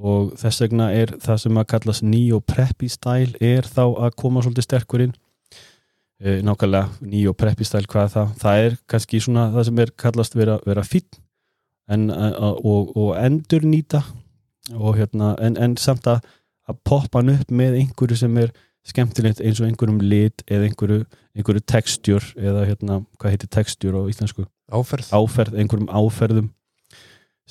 og 0.00 0.32
þess 0.40 0.62
vegna 0.64 0.88
er 0.96 1.12
það 1.20 1.42
sem 1.44 1.58
að 1.60 1.68
kallast 1.74 2.04
neo-preppy 2.06 2.88
style 2.90 3.36
er 3.40 3.68
þá 3.68 3.84
að 4.06 4.16
koma 4.22 4.42
svolítið 4.42 4.66
sterkur 4.66 5.04
inn. 5.06 5.14
E, 6.22 6.38
nákvæmlega 6.46 7.10
neo-preppy 7.12 7.66
style 7.66 7.90
hvað 7.90 8.06
er 8.06 8.14
það? 8.16 8.32
Það 8.40 8.64
er 8.64 8.78
kannski 8.88 9.20
svona 9.20 9.50
það 9.52 9.68
sem 9.68 9.82
er 9.84 9.94
kallast 10.04 10.36
vera, 10.38 10.58
vera 10.66 10.86
a, 10.86 11.96
a, 11.96 12.52
og, 12.64 12.96
og 12.96 13.16
endur 13.18 13.66
nýta 13.66 14.02
og 14.72 14.96
hérna 14.96 15.34
en, 15.42 15.56
en 15.58 15.76
samt 15.76 16.06
að, 16.06 16.22
að 16.70 16.78
poppa 16.86 17.20
hann 17.20 17.34
upp 17.34 17.50
með 17.50 17.80
einhverju 17.82 18.22
sem 18.22 18.36
er 18.38 18.52
skemmtilegt 18.86 19.42
eins 19.42 19.60
og 19.60 19.68
einhverjum 19.68 20.00
lit 20.02 20.42
eða 20.48 20.66
einhverju, 20.70 21.04
einhverju 21.36 21.62
textjur 21.70 22.24
eða 22.38 22.64
hérna, 22.66 23.02
hvað 23.18 23.34
heitir 23.34 23.50
textjur 23.52 23.98
á 23.98 24.02
íslensku? 24.10 24.46
Áferð. 24.72 25.10
Áferð, 25.14 25.58
einhverjum 25.58 25.90
áferðum 25.90 26.50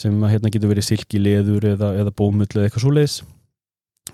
sem 0.02 0.18
að, 0.22 0.34
hérna 0.34 0.52
getur 0.54 0.72
verið 0.72 0.88
silki 0.88 1.22
leður 1.22 1.70
eða, 1.76 1.94
eða 2.02 2.16
bómull 2.16 2.50
eða 2.50 2.68
eitthvað 2.68 2.86
svoleiðis. 2.86 3.22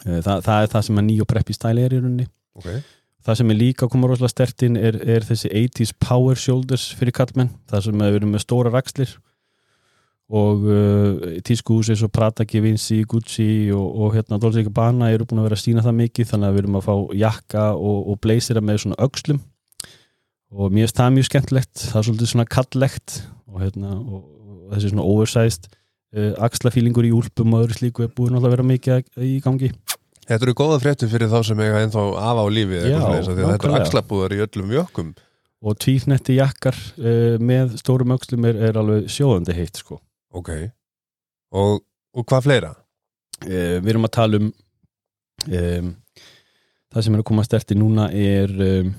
Eh, 0.03 0.19
Þa, 0.25 0.39
það 0.45 0.61
er 0.61 0.71
það 0.75 0.87
sem 0.89 1.01
að 1.01 1.07
nýja 1.09 1.29
preppi 1.29 1.55
stæli 1.57 1.85
er 1.85 1.95
í 1.95 2.01
rauninni. 2.01 2.27
Okay. 2.57 2.81
það 3.21 3.35
sem 3.37 3.51
er 3.53 3.57
líka 3.59 3.85
að 3.85 3.91
koma 3.93 4.07
rosalega 4.09 4.33
stertinn 4.33 4.77
er, 4.79 4.95
er 5.05 5.25
þessi 5.27 5.49
80s 5.51 5.91
power 6.01 6.39
shoulders 6.39 6.87
fyrir 6.97 7.13
kallmenn 7.13 7.51
það 7.69 7.83
sem 7.85 8.01
við 8.01 8.17
erum 8.17 8.31
með 8.33 8.41
stóra 8.41 8.71
rakslir 8.73 9.11
og 10.27 10.65
uh, 10.67 11.37
tískuhús 11.47 11.91
eins 11.93 12.03
og 12.03 12.11
Prata, 12.11 12.43
Givenchy, 12.47 13.03
Gucci 13.07 13.69
og, 13.71 13.85
og 13.95 14.15
hérna 14.17 14.39
Dolce 14.41 14.63
Gabbana 14.65 15.11
eru 15.13 15.27
búin 15.27 15.39
að 15.39 15.47
vera 15.47 15.59
að 15.59 15.63
sína 15.63 15.83
það 15.85 15.99
mikið 16.01 16.31
þannig 16.31 16.49
að 16.49 16.57
við 16.57 16.63
erum 16.63 16.79
að 16.79 16.87
fá 16.87 16.95
jakka 17.21 17.67
og, 17.75 17.99
og 18.11 18.19
blazera 18.23 18.63
með 18.63 18.81
svona 18.83 18.99
öxlum. 19.07 19.39
Og 20.51 20.71
mér 20.71 20.87
finnst 20.87 20.99
það 20.99 21.13
mjög 21.15 21.29
skemmtilegt 21.29 21.85
það 21.85 21.99
er 22.01 22.07
svolítið 22.09 22.31
svona 22.33 22.47
kallegt 22.57 23.15
og, 23.47 23.61
hérna, 23.63 23.93
og 23.95 24.25
þessi 24.73 24.91
svona 24.93 25.05
oversized 25.07 25.69
uh, 25.71 26.33
axlafílingur 26.47 27.07
í 27.07 27.13
úlpum 27.15 27.53
og 27.57 27.65
öðru 27.67 27.77
slíku 27.79 28.05
er 28.07 28.11
búin 28.17 28.37
að 28.39 28.49
vera 28.51 28.65
mikið 28.67 29.23
í 29.27 29.37
gangi 29.45 29.71
Þetta 30.27 30.43
eru 30.43 30.53
góða 30.59 30.77
fréttum 30.83 31.07
fyrir 31.07 31.29
þá 31.31 31.37
sem 31.47 31.59
eiga 31.63 31.79
ennþá 31.85 32.01
af 32.19 32.39
á 32.43 32.45
lífi 32.51 32.81
Já, 32.83 32.97
þetta 32.99 33.31
er 33.31 33.45
nákvæmlega. 33.53 33.83
axlabúðar 33.85 34.33
í 34.35 34.41
öllum 34.43 34.73
jökkum 34.75 35.13
og 35.67 35.77
tvífnetti 35.81 36.35
jakkar 36.37 36.75
uh, 36.99 37.37
með 37.41 37.77
stórum 37.81 38.11
öxlum 38.17 38.43
er, 38.49 38.59
er 38.69 38.77
alveg 38.81 39.07
sjóðandi 39.09 39.55
heitt 39.57 39.79
sko 39.81 40.01
Ok 40.35 40.51
Og, 41.55 41.79
og 42.13 42.25
hvað 42.27 42.43
fleira? 42.49 42.73
uh, 43.47 43.77
við 43.79 43.93
erum 43.93 44.05
að 44.09 44.15
tala 44.19 44.41
um 44.41 44.49
um, 45.47 45.89
það 46.91 47.05
sem 47.07 47.15
er 47.17 47.21
að 47.23 47.27
koma 47.31 47.45
sterti 47.47 47.77
núna 47.77 48.07
er 48.11 48.51
um, 48.67 48.91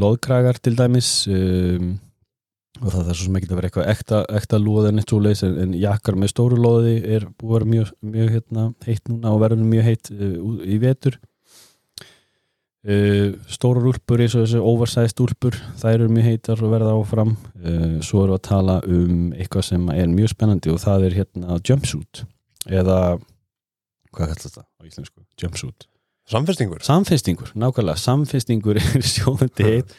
loðkragar 0.00 0.58
til 0.64 0.72
dæmis 0.78 1.08
um, 1.28 1.94
og 2.82 2.90
það 2.92 3.08
er 3.10 3.16
svo 3.16 3.26
sem 3.26 3.38
ekki 3.38 3.48
að 3.48 3.58
vera 3.58 3.68
eitthvað 3.70 3.88
ekta, 3.92 4.18
ekta 4.38 4.58
lóð 4.60 4.90
en 4.90 5.00
eitt 5.00 5.12
svo 5.12 5.20
leis 5.22 5.42
en, 5.46 5.72
jakkar 5.80 6.18
með 6.18 6.32
stóru 6.32 6.58
lóði 6.60 6.98
er 7.16 7.24
búið 7.38 7.48
að 7.48 7.56
vera 7.56 7.70
mjög, 7.72 7.94
mjög 8.16 8.34
hérna, 8.34 8.66
heitt 8.86 9.08
núna 9.10 9.32
og 9.32 9.40
verður 9.42 9.64
mjög 9.70 9.88
heitt 9.88 10.12
uh, 10.12 10.36
í 10.66 10.78
vetur. 10.82 11.18
Uh, 12.86 13.34
stórar 13.50 13.88
úlpur 13.90 14.22
eins 14.22 14.36
og 14.38 14.44
þessi 14.44 14.62
oversized 14.62 15.22
úlpur 15.24 15.56
þær 15.80 15.96
eru 15.96 16.12
mjög 16.12 16.28
heitar 16.30 16.62
og 16.62 16.74
verða 16.76 16.94
áfram. 16.94 17.34
Uh, 17.58 17.98
svo 18.04 18.26
við 18.26 18.36
að 18.36 18.44
tala 18.50 18.78
um 18.84 19.32
eitthvað 19.34 19.68
sem 19.72 19.90
er 19.96 20.12
mjög 20.12 20.34
spennandi 20.36 20.72
og 20.74 20.80
það 20.84 21.08
er 21.08 21.20
hérna 21.22 21.60
jumpsuit 21.66 22.24
eða 22.66 23.00
hvað 24.12 24.32
kallast 24.32 24.48
þetta 24.48 24.66
á 24.66 24.82
íslensku? 24.86 25.22
Jumpsuit. 25.40 25.88
Samfestingur? 26.26 26.82
Samfestingur, 26.82 27.52
nákvæmlega, 27.54 28.00
samfestingur 28.02 28.80
er 28.80 29.04
sjóðandi 29.06 29.66
heitt 29.70 29.94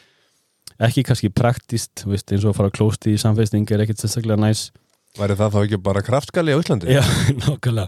ekki 0.84 1.04
kannski 1.08 1.30
praktist, 1.34 2.04
veist, 2.08 2.30
eins 2.32 2.46
og 2.46 2.54
að 2.54 2.60
fara 2.60 2.72
að 2.72 2.78
klósti 2.78 3.14
í 3.16 3.22
samfesting 3.22 3.70
er 3.74 3.84
ekkit 3.86 4.04
sérstaklega 4.04 4.40
næs. 4.42 4.68
Væri 5.18 5.38
það 5.40 5.54
þá 5.56 5.60
ekki 5.64 5.80
bara 5.88 6.04
kraftgali 6.06 6.54
á 6.54 6.62
Íslandi? 6.62 6.92
Já, 6.94 7.02
nákvæmlega. 7.42 7.88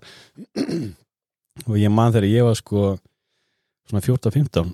Og 1.67 1.75
ég 1.77 1.91
man 1.93 2.13
þegar 2.15 2.29
ég 2.29 2.47
var 2.47 2.57
sko 2.57 2.85
svona 3.89 4.05
14-15 4.05 4.71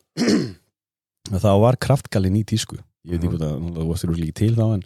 að 1.34 1.42
þá 1.46 1.52
var 1.64 1.80
kraftgalinn 1.82 2.38
í 2.40 2.46
tísku. 2.48 2.78
Ég 3.06 3.18
veit 3.18 3.26
ekki 3.26 3.34
hvað 3.36 3.44
það, 3.44 3.68
það 3.76 3.90
varst 3.90 4.06
þér 4.06 4.22
líka 4.22 4.38
til 4.40 4.54
þá 4.56 4.64
en, 4.68 4.86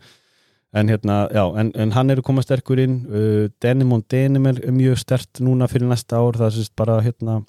en 0.79 0.91
hérna, 0.93 1.19
já, 1.35 1.43
en, 1.61 1.71
en 1.83 1.93
hann 1.95 2.13
er 2.13 2.21
að 2.21 2.27
koma 2.29 2.43
sterkur 2.45 2.81
inn, 2.81 2.97
uh, 3.09 3.45
denim 3.63 3.93
on 3.95 4.03
denim 4.11 4.49
er 4.49 4.59
mjög 4.73 4.99
stert 5.03 5.41
núna 5.43 5.69
fyrir 5.71 5.89
næsta 5.89 6.19
ár. 6.19 6.39
Það 6.39 6.49
er 6.49 6.57
sérst 6.57 6.75
bara 6.79 6.99
hérna 7.05 7.39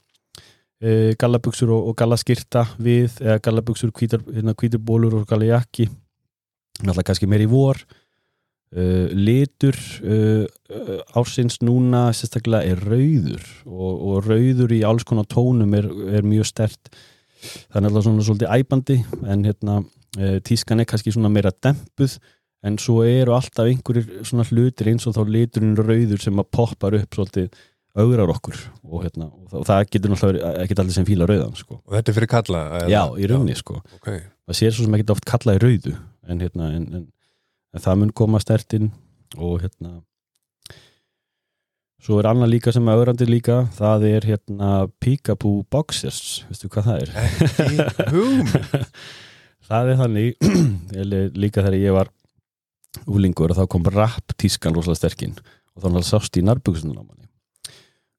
uh, 0.85 1.11
gallabuxur 1.21 1.73
og, 1.75 1.91
og 1.91 1.97
gallaskirta 1.99 2.67
við, 2.79 3.21
eða 3.23 3.41
gallabuxur, 3.45 3.93
hvítar, 3.97 4.25
hérna, 4.29 4.55
og 4.55 5.27
gallajakki. 5.29 5.89
Náttúrulega 6.81 7.11
kannski 7.11 7.29
meir 7.29 7.45
í 7.45 7.51
vor. 7.51 7.83
Uh, 8.71 9.11
litur 9.11 9.75
uh, 10.07 10.45
uh, 10.71 10.99
ársins 11.19 11.57
núna 11.59 12.05
sérstaklega 12.15 12.71
er 12.71 12.79
rauður 12.87 13.43
og, 13.67 13.97
og 13.99 14.29
rauður 14.29 14.71
í 14.77 14.85
alls 14.87 15.03
konar 15.03 15.27
tónum 15.27 15.75
er, 15.75 15.89
er 15.91 16.23
mjög 16.23 16.47
stert 16.53 16.93
það 16.93 17.81
er 17.81 17.83
náttúrulega 17.83 18.05
svona 18.07 18.27
svolítið 18.29 18.55
æbandi 18.55 18.97
en 19.27 19.43
hérna 19.49 19.81
tískan 20.47 20.85
er 20.85 20.87
kannski 20.87 21.11
svona 21.17 21.33
meira 21.35 21.51
dempuð 21.51 22.15
en 22.63 22.79
svo 22.79 23.01
eru 23.09 23.35
alltaf 23.35 23.67
einhverjir 23.67 24.23
svona 24.29 24.47
hlutir 24.47 24.93
eins 24.93 25.09
og 25.11 25.19
þá 25.19 25.35
liturinn 25.35 25.75
rauður 25.75 26.23
sem 26.23 26.39
að 26.39 26.51
poppar 26.55 27.01
upp 27.01 27.19
svolítið 27.19 27.51
augrar 27.99 28.31
okkur 28.31 28.59
og, 28.87 29.01
hérna, 29.05 29.31
og, 29.51 29.65
það, 29.67 29.87
getur 29.91 30.13
náttúrulega 30.13 30.51
ekki 30.63 30.77
allir 30.79 30.95
sem 30.95 31.07
fíla 31.09 31.27
rauðan 31.27 31.57
sko. 31.59 31.81
Og 31.83 31.97
þetta 31.97 32.13
er 32.13 32.19
fyrir 32.19 32.31
kalla? 32.31 32.61
já, 32.91 33.03
í 33.19 33.31
rauninni 33.31 33.57
sko 33.59 33.81
Ok, 33.99 34.13
það 34.47 34.61
sér 34.61 34.77
svo 34.77 34.87
sem 34.87 34.99
ekki 34.99 35.11
oft 35.17 35.27
kalla 35.29 35.57
í 35.57 35.63
rauðu 35.63 35.97
en, 36.31 36.45
hérna, 36.45 36.71
en, 36.77 36.87
en, 37.01 37.09
en 37.75 37.85
það 37.87 38.01
mun 38.03 38.15
koma 38.23 38.43
stertinn 38.43 38.93
og 39.39 39.61
hérna 39.65 39.99
svo 42.01 42.21
er 42.21 42.31
annað 42.31 42.55
líka 42.55 42.73
sem 42.73 42.87
er 42.89 43.03
öðrandi 43.03 43.29
líka 43.29 43.59
það 43.77 44.07
er 44.09 44.29
hérna 44.31 44.71
Peekaboo 45.03 45.65
Boxers 45.73 46.45
veistu 46.49 46.71
hvað 46.73 46.89
það 46.89 47.03
er? 47.03 47.11
það 49.71 49.93
er 49.93 50.01
þannig 50.01 50.51
líka 51.43 51.65
þegar 51.65 51.79
ég 51.81 51.97
var 51.97 52.13
úlingur 53.11 53.53
og 53.53 53.61
þá 53.61 53.67
kom 53.71 53.87
rap 53.93 54.37
tískan 54.41 54.75
rosalega 54.77 55.03
sterkinn 55.03 55.37
og 55.77 55.85
þannig 55.85 56.03
að 56.03 56.09
sást 56.09 56.39
í 56.41 56.45
nærbuksunar 56.47 57.03
á 57.03 57.05
manni 57.05 57.30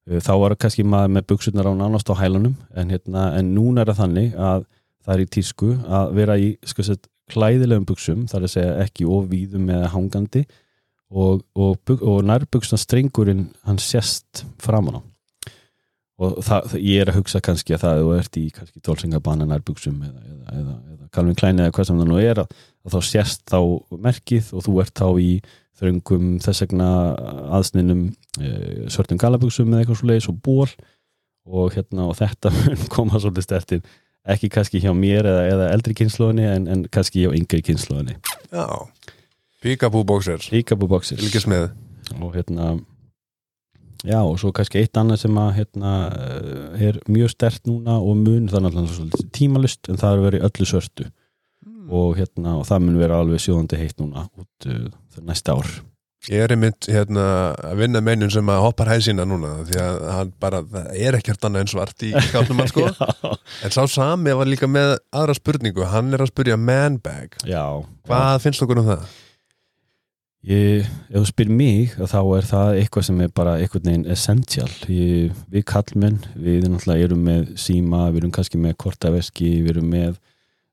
þá 0.08 0.32
var 0.40 0.56
kannski 0.58 0.84
maður 0.86 1.14
með 1.16 1.26
buksunar 1.30 1.68
á 1.70 1.72
nánast 1.78 2.10
á 2.10 2.14
hælunum 2.18 2.56
en, 2.74 2.90
hérna, 2.90 3.28
en 3.38 3.52
núna 3.54 3.82
er 3.82 3.92
það 3.92 4.00
þannig 4.02 4.34
að 4.34 4.64
það 5.02 5.14
er 5.14 5.22
í 5.22 5.30
tísku 5.36 5.70
að 5.86 6.12
vera 6.18 6.38
í 6.38 6.48
sko, 6.66 6.86
sett, 6.86 7.08
klæðilegum 7.32 7.86
buksum, 7.88 8.26
það 8.30 8.38
er 8.38 8.46
að 8.48 8.52
segja 8.56 8.74
ekki 8.82 9.06
ofvíðum 9.08 9.70
eða 9.72 9.92
hangandi 9.94 10.42
og, 11.12 11.42
og, 11.54 11.94
og 12.00 12.20
nærbuksna 12.28 12.78
strengurinn 12.80 13.48
hann 13.66 13.80
sést 13.82 14.44
framan 14.62 15.00
á. 15.00 15.02
Og 16.22 16.38
það, 16.44 16.76
ég 16.78 17.02
er 17.02 17.10
að 17.10 17.18
hugsa 17.18 17.40
kannski 17.42 17.74
að 17.74 17.82
það 17.82 17.94
að 17.94 18.02
þú 18.02 18.12
ert 18.18 18.38
í 18.38 18.44
kannski 18.54 18.82
tólsingabana 18.84 19.48
nærbuksum 19.48 19.96
eða, 20.06 20.20
eða, 20.22 20.58
eða, 20.58 20.76
eða 20.92 21.08
Calvin 21.14 21.38
Klein 21.38 21.62
eða 21.62 21.74
hvað 21.74 21.88
sem 21.88 22.02
það 22.02 22.10
nú 22.10 22.20
er 22.20 22.42
að, 22.42 22.52
að 22.86 22.94
þá 22.94 23.08
sést 23.08 23.42
þá 23.50 23.58
merkið 24.06 24.52
og 24.52 24.66
þú 24.66 24.76
ert 24.84 24.94
þá 25.02 25.08
í 25.22 25.32
þröngum 25.80 26.36
þess 26.44 26.64
vegna 26.66 26.88
aðsninum 27.58 28.06
e, 28.38 28.52
svörtum 28.92 29.20
galabuxum 29.20 29.72
eða 29.72 29.82
eitthvað 29.82 30.00
svo 30.00 30.10
leiðis 30.10 30.30
og 30.32 30.38
ból 30.44 30.68
og, 30.68 31.72
hérna, 31.74 32.06
og 32.08 32.16
þetta 32.20 32.52
koma 32.94 33.20
svolítið 33.20 33.48
stertinn 33.48 33.86
ekki 34.32 34.52
kannski 34.54 34.82
hjá 34.82 34.92
mér 34.94 35.26
eða, 35.26 35.46
eða 35.50 35.70
eldri 35.74 35.96
kynnslóðinni 35.98 36.46
en, 36.46 36.68
en 36.70 36.84
kannski 36.92 37.24
hjá 37.24 37.32
yngri 37.34 37.62
kynnslóðinni 37.66 38.18
Já, 38.52 38.68
Peekaboo 40.50 40.90
boxer 40.90 41.18
Fylgis 41.20 41.46
með. 41.50 41.70
Og 42.18 42.34
hérna 42.34 42.74
já 44.02 44.18
og 44.18 44.34
svo 44.42 44.50
kannski 44.54 44.80
eitt 44.80 44.98
annað 44.98 45.20
sem 45.22 45.36
að 45.38 45.52
hérna 45.60 45.92
eh, 46.10 46.86
er 46.88 46.98
mjög 47.06 47.30
stert 47.36 47.68
núna 47.70 48.00
og 48.02 48.18
mun 48.18 48.48
þannig 48.50 48.74
að 48.80 48.88
það 48.90 49.04
er 49.04 49.28
tímalust 49.36 49.90
en 49.90 50.00
það 50.00 50.16
er 50.16 50.24
verið 50.26 50.46
öllu 50.48 50.66
svörtu. 50.68 51.06
Og 51.92 52.18
hérna 52.18 52.56
og 52.58 52.66
það 52.66 52.82
mun 52.86 52.98
vera 52.98 53.20
alveg 53.22 53.44
sjóðandi 53.44 53.78
heitt 53.78 54.02
núna 54.02 54.26
út 54.34 54.66
það 54.66 54.90
næsta 55.20 55.56
ár. 55.58 55.70
Ég 56.30 56.38
er 56.38 56.52
einmitt 56.54 56.86
hérna 56.86 57.22
að 57.66 57.80
vinna 57.80 57.98
mennum 58.04 58.30
sem 58.30 58.46
að 58.46 58.60
hoppar 58.62 58.92
hæsina 58.92 59.24
núna 59.26 59.56
því 59.66 59.78
að 59.82 59.96
hann 60.14 60.28
bara, 60.38 60.60
það 60.70 61.00
er 61.02 61.16
ekkert 61.18 61.48
annað 61.48 61.64
en 61.64 61.70
svart 61.72 62.04
í 62.06 62.12
skápnum 62.28 62.62
hann 62.62 62.70
sko. 62.70 62.84
Já, 62.86 63.32
En 63.66 63.74
sá 63.74 63.82
sami 63.90 64.34
var 64.38 64.46
líka 64.46 64.68
með 64.70 64.94
aðra 65.10 65.34
spurningu. 65.34 65.82
Hann 65.90 66.14
er 66.14 66.22
að 66.22 66.30
spurja 66.30 66.54
man 66.56 67.00
bag 67.02 67.34
já. 67.42 67.64
Hvað 68.06 68.38
finnst 68.44 68.62
okkur 68.62 68.84
um 68.84 68.90
það? 68.92 69.02
Ég, 70.42 70.86
ef 71.10 71.20
þú 71.20 71.26
spyr 71.28 71.50
mig 71.54 71.92
þá 71.98 72.18
er 72.36 72.46
það 72.48 72.78
eitthvað 72.80 73.04
sem 73.06 73.20
er 73.22 73.34
bara 73.34 73.58
einhvern 73.58 73.90
veginn 73.90 74.08
essential. 74.10 74.70
Ég, 74.90 75.36
við 75.50 75.66
kallmenn, 75.70 76.18
við 76.34 76.66
náttúrulega 76.70 77.06
erum 77.10 77.26
með 77.26 77.52
síma, 77.62 78.08
við 78.10 78.22
erum 78.22 78.32
kannski 78.34 78.58
með 78.62 78.78
kortaveski 78.82 79.52
við 79.62 79.76
erum 79.76 79.90
með 79.94 80.16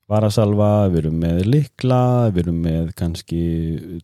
varasalva 0.09 0.69
við 0.89 1.03
erum 1.03 1.17
með 1.21 1.41
likla 1.53 1.99
við 2.33 2.39
erum 2.47 2.61
með 2.65 2.87
kannski 2.97 3.41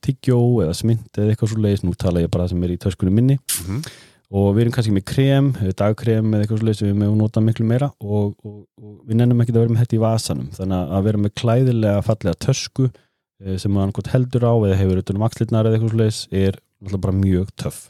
tyggjó 0.05 0.37
eða 0.65 0.75
smynd 0.77 1.07
eða 1.17 1.31
eitthvað 1.33 1.51
svo 1.53 1.61
leiðis, 1.65 1.83
nú 1.87 1.95
tala 1.97 2.21
ég 2.23 2.31
bara 2.33 2.47
sem 2.51 2.61
er 2.67 2.75
í 2.75 2.81
töskunum 2.81 3.15
minni 3.17 3.37
Mhm. 3.61 3.79
og 4.35 4.47
við 4.55 4.61
erum 4.65 4.75
kannski 4.75 4.93
með 4.95 5.05
krem, 5.11 5.49
dagkrem 5.79 6.29
eða 6.33 6.43
eitthvað 6.45 6.59
svo 6.61 6.67
leiðis 6.69 6.83
við 6.85 6.93
erum 6.93 7.17
nota 7.17 7.41
miklu 7.41 7.65
meira 7.65 7.89
og, 8.01 8.35
og, 8.45 8.59
og 8.81 8.93
við 9.09 9.15
nennum 9.21 9.41
ekki 9.41 9.53
að 9.55 9.59
vera 9.63 9.73
með 9.75 9.83
þetta 9.85 9.97
í 9.99 10.03
vasanum 10.05 10.49
þannig 10.59 10.93
að 10.99 11.03
vera 11.09 11.23
með 11.25 11.35
klæðilega 11.41 12.05
fallega 12.05 12.39
tösku 12.47 12.87
eh, 13.43 13.57
sem 13.61 13.75
hann 13.81 13.91
gott 13.95 14.07
heldur 14.13 14.45
á 14.45 14.53
eða 14.65 14.79
hefur 14.81 15.01
utan 15.03 15.17
um 15.19 15.27
axlirnar 15.27 15.65
eða 15.69 15.77
eitthvað 15.79 15.93
svo 15.95 16.01
leiðis 16.03 16.21
er 16.31 16.57
náttúrulega 16.81 17.05
bara 17.07 17.19
mjög 17.21 17.51
töff 17.55 17.83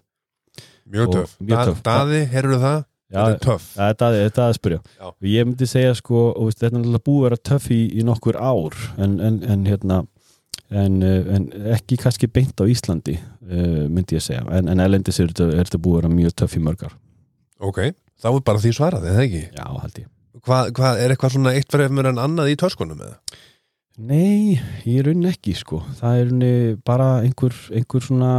Mjög 1.41 1.57
töff. 1.65 1.79
Daði, 1.81 2.19
heyrðu 2.29 2.57
það? 2.61 2.83
Þetta 3.15 3.35
er 3.35 3.39
töff 3.45 3.69
þetta, 3.75 4.09
er 4.19 4.41
að 4.45 4.57
spyrja 4.59 4.81
Já. 4.83 5.07
ég 5.31 5.47
myndi 5.47 5.69
segja 5.69 5.95
sko 5.97 6.25
veist, 6.37 6.59
þetta 6.59 6.71
er 6.71 6.75
náttúrulega 6.79 7.05
búið 7.09 7.21
að 7.21 7.27
vera 7.29 7.41
töff 7.51 7.71
í, 7.71 7.79
í 7.95 8.05
nokkur 8.07 8.39
ár 8.39 8.77
en, 8.97 9.15
en, 9.23 9.39
en 9.55 9.65
hérna 9.69 10.01
en, 10.69 10.99
eh, 11.05 11.29
en 11.35 11.47
ekki 11.75 11.99
kannski 12.01 12.29
beint 12.31 12.59
á 12.61 12.65
Íslandi 12.69 13.17
uh, 13.19 13.85
myndi 13.91 14.17
ég 14.17 14.25
segja 14.25 14.45
en, 14.57 14.69
en 14.71 14.83
elendis 14.83 15.19
er 15.21 15.31
þetta, 15.31 15.49
er 15.53 15.69
þetta 15.69 15.81
búið 15.81 15.97
að 15.97 16.03
vera 16.03 16.19
mjög 16.19 16.37
töff 16.41 16.57
í 16.57 16.63
mörgar 16.65 16.95
Ok, 17.63 17.81
þá 18.19 18.29
er 18.33 18.43
bara 18.45 18.61
því 18.61 18.75
svarað, 18.75 19.09
eða 19.11 19.25
ekki? 19.25 19.43
já, 19.55 19.65
held 19.83 20.03
ég 20.03 20.11
Hvað, 20.45 20.71
hvað 20.77 20.99
er 21.01 21.11
eitthvað 21.13 21.31
svona 21.33 21.53
eitt 21.57 21.71
fremur 21.73 22.05
en 22.09 22.19
annað 22.21 22.51
í 22.51 22.57
töskunum 22.59 22.99
eða? 23.01 23.15
Nei, 24.05 24.59
ég 24.83 25.05
raunin 25.07 25.29
ekki 25.31 25.55
sko 25.55 25.79
það 26.01 26.17
er 26.19 26.27
raunin 26.29 26.81
bara 26.85 27.07
einhver, 27.23 27.55
einhver 27.71 28.03
svona 28.03 28.33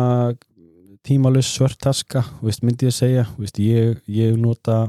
tímalus 1.07 1.49
svört 1.55 1.79
taska, 1.83 2.25
veist, 2.43 2.63
myndi 2.67 2.89
ég 2.89 2.95
segja 2.97 3.27
veist, 3.39 3.59
ég, 3.63 4.01
ég 4.11 4.37
nota 4.41 4.89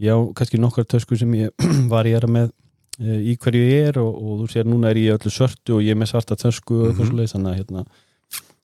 já, 0.00 0.14
kannski 0.34 0.58
nokkar 0.60 0.86
töskur 0.88 1.18
sem 1.20 1.34
ég 1.36 1.50
var 1.92 2.08
ég 2.08 2.16
að 2.20 2.30
með 2.32 2.50
e, 3.00 3.18
í 3.32 3.36
hverju 3.36 3.64
ég 3.68 3.90
er 3.92 3.98
og, 4.02 4.14
og 4.16 4.38
þú 4.42 4.48
sér 4.54 4.68
núna 4.70 4.90
er 4.90 5.00
ég 5.02 5.18
öllu 5.18 5.32
svörtu 5.32 5.76
og 5.78 5.82
ég 5.84 5.92
er 5.94 6.00
með 6.00 6.12
svarta 6.14 6.36
tösku 6.40 6.78
og 6.80 6.86
eitthvað 6.90 7.04
Mhm. 7.04 7.10
svoleiðis 7.12 7.34
þannig 7.36 7.52
að 7.52 7.60
hérna 7.60 7.84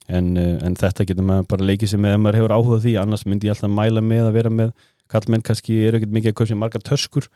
en, 0.09 0.27
uh, 0.39 0.59
en 0.63 0.77
þetta 0.79 1.05
getur 1.09 1.25
maður 1.27 1.49
bara 1.51 1.65
leikið 1.67 1.89
sem 1.91 2.05
ef 2.07 2.19
maður 2.23 2.37
hefur 2.39 2.53
áhuga 2.55 2.77
á 2.79 2.85
því, 2.85 2.93
annars 3.03 3.25
myndi 3.27 3.49
ég 3.49 3.57
alltaf 3.57 3.73
mæla 3.75 4.03
með 4.07 4.29
að 4.29 4.37
vera 4.37 4.53
með, 4.55 4.71
kallmenn 5.11 5.43
kannski 5.43 5.81
eru 5.89 5.99
ekkert 5.99 6.13
mikið 6.15 6.31
að 6.31 6.37
kaupa 6.39 6.51
sér 6.53 6.61
margar 6.61 6.85
töskur 6.87 7.27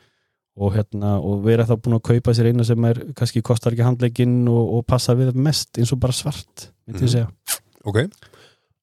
og, 0.60 0.72
hérna, 0.76 1.16
og 1.18 1.42
vera 1.44 1.64
þá 1.66 1.74
búin 1.82 1.96
að 1.98 2.04
kaupa 2.12 2.34
sér 2.36 2.50
eina 2.52 2.64
sem 2.66 2.84
er, 2.86 3.00
kannski 3.18 3.42
kostar 3.42 3.74
ekki 3.74 3.82
handleikin 3.88 4.36
og, 4.50 4.74
og 4.78 4.86
passa 4.86 5.14
við 5.18 5.34
mest 5.34 5.78
eins 5.82 5.90
og 5.94 5.98
bara 6.02 6.14
svart 6.14 6.68
myndi 6.86 7.02
ég 7.02 7.10
Mhm. 7.10 7.14
segja 7.16 7.28
Ok, 7.84 7.98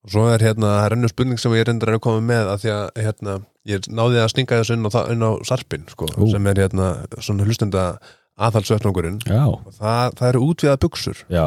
og 0.08 0.14
svo 0.14 0.26
er 0.32 0.44
hérna, 0.46 0.70
það 0.78 0.86
er 0.86 0.96
ennur 0.96 1.12
spurning 1.12 1.42
sem 1.42 1.56
ég 1.58 1.68
reyndar 1.68 1.92
að 1.94 2.04
koma 2.06 2.24
með 2.24 2.52
að 2.54 2.62
því 2.64 2.74
að 2.74 3.02
hérna, 3.04 3.34
ég 3.68 3.90
náði 3.92 4.22
að 4.24 4.30
stinga 4.32 4.62
þessu 4.62 4.78
inn 4.78 4.88
á, 4.88 4.92
inn 5.12 5.26
á 5.28 5.32
sarpin, 5.50 5.84
sko, 5.92 6.08
sem 6.32 6.48
er 6.48 6.62
hérna 6.64 6.92
svona 7.20 7.48
hlustenda 7.48 7.90
og 9.50 9.74
það, 9.74 10.16
það 10.20 10.30
eru 10.30 10.46
útviðað 10.46 10.80
buksur 10.86 11.26
já. 11.34 11.46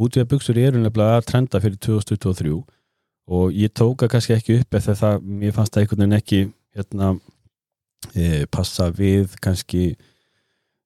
Útvíða 0.00 0.28
buksur 0.30 0.60
eru 0.60 0.80
nefnilega 0.82 1.20
að 1.20 1.26
trenda 1.30 1.60
fyrir 1.62 1.80
2023 1.86 2.54
og 3.30 3.52
ég 3.54 3.72
tóka 3.76 4.08
kannski 4.10 4.34
ekki 4.34 4.60
upp 4.60 4.76
eða 4.76 4.96
það, 4.98 5.26
mér 5.40 5.54
fannst 5.54 5.76
það 5.76 5.84
einhvern 5.84 6.02
veginn 6.02 6.18
ekki 6.18 6.40
hérna 6.76 7.10
e, 8.14 8.46
passa 8.50 8.88
við 8.94 9.36
kannski 9.44 9.84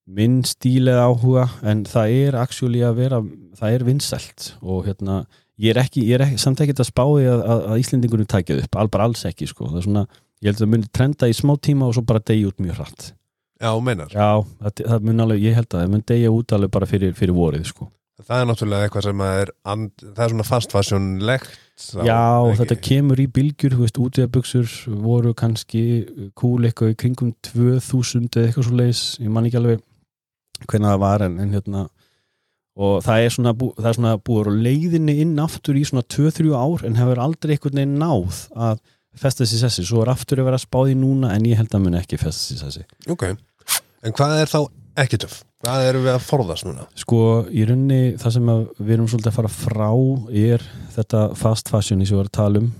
minn 0.04 0.42
stíl 0.44 0.90
eða 0.90 1.08
áhuga. 1.08 1.46
En 1.64 1.84
það 1.88 2.16
er 2.18 2.38
actually 2.42 2.82
að 2.84 2.98
vera 3.00 3.22
það 3.56 3.76
er 3.78 3.86
vinsælt. 3.88 4.50
Og 4.60 4.84
hérna 4.88 5.22
ég 5.62 5.74
er 5.74 5.80
ekki, 5.84 6.04
ég 6.08 6.18
er 6.18 6.26
ekki, 6.26 6.38
samt 6.42 6.62
ekki 6.64 6.76
að 6.76 6.88
spáði 6.88 7.26
að, 7.30 7.42
að, 7.42 7.64
að 7.72 7.82
Íslendingunum 7.82 8.30
tækja 8.30 8.60
upp, 8.62 8.78
al, 8.80 8.88
bara 8.92 9.08
alls 9.08 9.24
ekki 9.28 9.48
sko. 9.50 9.68
það 9.70 9.80
er 9.80 9.86
svona, 9.88 10.06
ég 10.40 10.48
held 10.50 10.56
að 10.58 10.64
það 10.64 10.72
muni 10.74 10.94
trenda 10.98 11.30
í 11.30 11.36
smá 11.36 11.54
tíma 11.62 11.88
og 11.88 11.96
svo 11.96 12.06
bara 12.08 12.22
degja 12.24 12.50
út 12.50 12.64
mjög 12.64 12.80
hratt 12.80 13.10
Já, 13.62 13.70
meinar, 13.80 14.10
já, 14.10 14.30
það, 14.60 14.80
það 14.90 15.04
mun 15.08 15.24
alveg, 15.24 15.44
ég 15.44 15.54
held 15.56 15.68
að 15.70 15.84
það 15.84 15.92
mun 15.92 16.08
degja 16.10 16.32
út 16.34 16.56
alveg 16.56 16.72
bara 16.74 16.88
fyrir, 16.90 17.14
fyrir 17.16 17.36
vorið 17.36 17.68
sko. 17.70 17.86
það 18.24 18.40
er 18.40 18.48
náttúrulega 18.50 18.88
eitthvað 18.88 19.06
sem 19.06 19.22
er 19.28 19.52
and, 19.74 19.92
það 20.02 20.24
er 20.26 20.34
svona 20.34 20.48
fastfasjónlegt 20.50 21.60
Já, 22.06 22.54
þetta 22.54 22.76
kemur 22.86 23.18
í 23.18 23.24
bylgjur, 23.34 23.72
þú 23.74 23.82
veist, 23.82 23.96
útíðabuxur 23.98 24.74
voru 25.02 25.32
kannski 25.34 25.80
cool 26.38 26.68
eitthvað 26.68 26.92
í 26.92 26.98
kringum 27.02 27.32
2000 27.48 28.28
eða 28.30 28.46
eitthvað 28.46 28.68
svo 28.68 28.76
leis, 28.78 29.00
ég 29.18 29.32
man 29.34 29.48
ekki 29.48 29.58
alveg 29.58 29.82
hvernig 30.68 30.86
það 30.92 31.00
var 31.02 31.24
en, 31.26 31.40
en 31.42 31.56
hérna 31.56 31.82
og 32.74 32.98
það 33.04 33.24
er 33.24 33.34
svona, 33.36 33.54
það 33.54 33.88
er 33.90 33.96
svona 33.98 34.16
búið 34.26 34.50
á 34.50 34.52
leiðinni 34.66 35.16
inn 35.22 35.38
aftur 35.42 35.78
í 35.78 35.84
svona 35.86 36.04
2-3 36.10 36.50
ár 36.58 36.84
en 36.88 36.98
hefur 36.98 37.22
aldrei 37.22 37.54
einhvern 37.54 37.80
veginn 37.80 37.98
náð 38.02 38.44
að 38.54 38.84
festa 39.14 39.46
sér 39.46 39.64
sessi, 39.64 39.84
svo 39.86 40.02
er 40.02 40.10
aftur 40.10 40.42
að 40.42 40.50
vera 40.50 40.58
spáð 40.58 40.94
í 40.94 40.98
núna 40.98 41.30
en 41.36 41.46
ég 41.46 41.60
held 41.60 41.74
að 41.74 41.84
mun 41.84 41.98
ekki 42.00 42.18
festa 42.18 42.48
sér 42.48 42.64
sessi. 42.64 42.86
Ok, 43.10 43.28
en 44.02 44.16
hvað 44.16 44.40
er 44.40 44.50
þá 44.50 44.60
ekki 45.04 45.20
töff? 45.22 45.42
Hvað 45.64 45.86
erum 45.88 46.04
við 46.04 46.12
að 46.12 46.24
forðast 46.26 46.66
núna? 46.66 46.86
Sko, 46.98 47.18
í 47.48 47.62
rauninni 47.64 48.16
það 48.20 48.34
sem 48.36 48.50
við 48.50 48.96
erum 48.96 49.06
svolítið 49.08 49.30
að 49.30 49.36
fara 49.38 49.52
frá 49.54 49.90
er 50.28 50.64
þetta 50.96 51.22
fast 51.40 51.70
fashion 51.72 52.02
í 52.02 52.08
sem 52.08 52.18
við 52.18 52.24
erum 52.24 52.32
að 52.32 52.40
tala 52.40 52.64
um. 52.64 52.72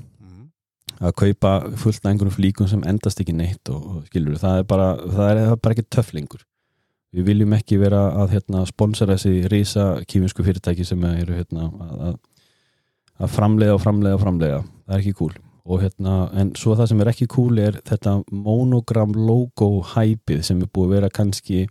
Að 1.05 1.15
kaupa 1.19 1.53
fullt 1.81 2.05
af 2.05 2.11
einhverjum 2.11 2.35
flíkum 2.37 2.69
sem 2.71 2.83
endast 2.87 3.23
ekki 3.23 3.35
neitt 3.35 3.71
og 3.73 4.05
skilur 4.11 4.37
það 4.43 4.61
er 4.61 4.69
bara, 4.69 4.91
það 5.01 5.31
er, 5.31 5.41
það 5.41 5.55
er 5.55 5.63
bara 5.65 5.75
ekki 5.75 5.87
töfflingur 5.97 6.45
við 7.15 7.29
viljum 7.31 7.55
ekki 7.57 7.79
vera 7.81 8.03
að 8.23 8.37
hérna, 8.37 8.65
sponsora 8.69 9.17
þessi 9.17 9.49
rísa 9.53 9.87
kýfinsku 10.11 10.45
fyrirtæki 10.47 10.87
sem 10.87 11.05
eru 11.13 11.39
hérna, 11.39 11.69
að, 11.71 12.19
að, 13.19 13.31
framleiða 13.37 13.77
og 13.77 13.83
framleiða 13.85 14.19
og 14.19 14.25
framleiða. 14.25 14.61
Það 14.85 14.97
er 14.97 15.05
ekki 15.05 15.15
cool. 15.21 15.33
Og 15.65 15.81
hérna, 15.81 16.17
en 16.37 16.53
svo 16.61 16.75
það 16.77 16.91
sem 16.91 17.01
er 17.01 17.13
ekki 17.15 17.29
cool 17.33 17.63
er 17.63 17.79
þetta 17.89 18.19
monogram 18.29 19.15
logo 19.17 19.71
hæpið 19.95 20.45
sem 20.45 20.61
er 20.61 20.69
búið 20.69 20.91
að 20.91 20.95
vera 20.99 21.15
kannski 21.21 21.65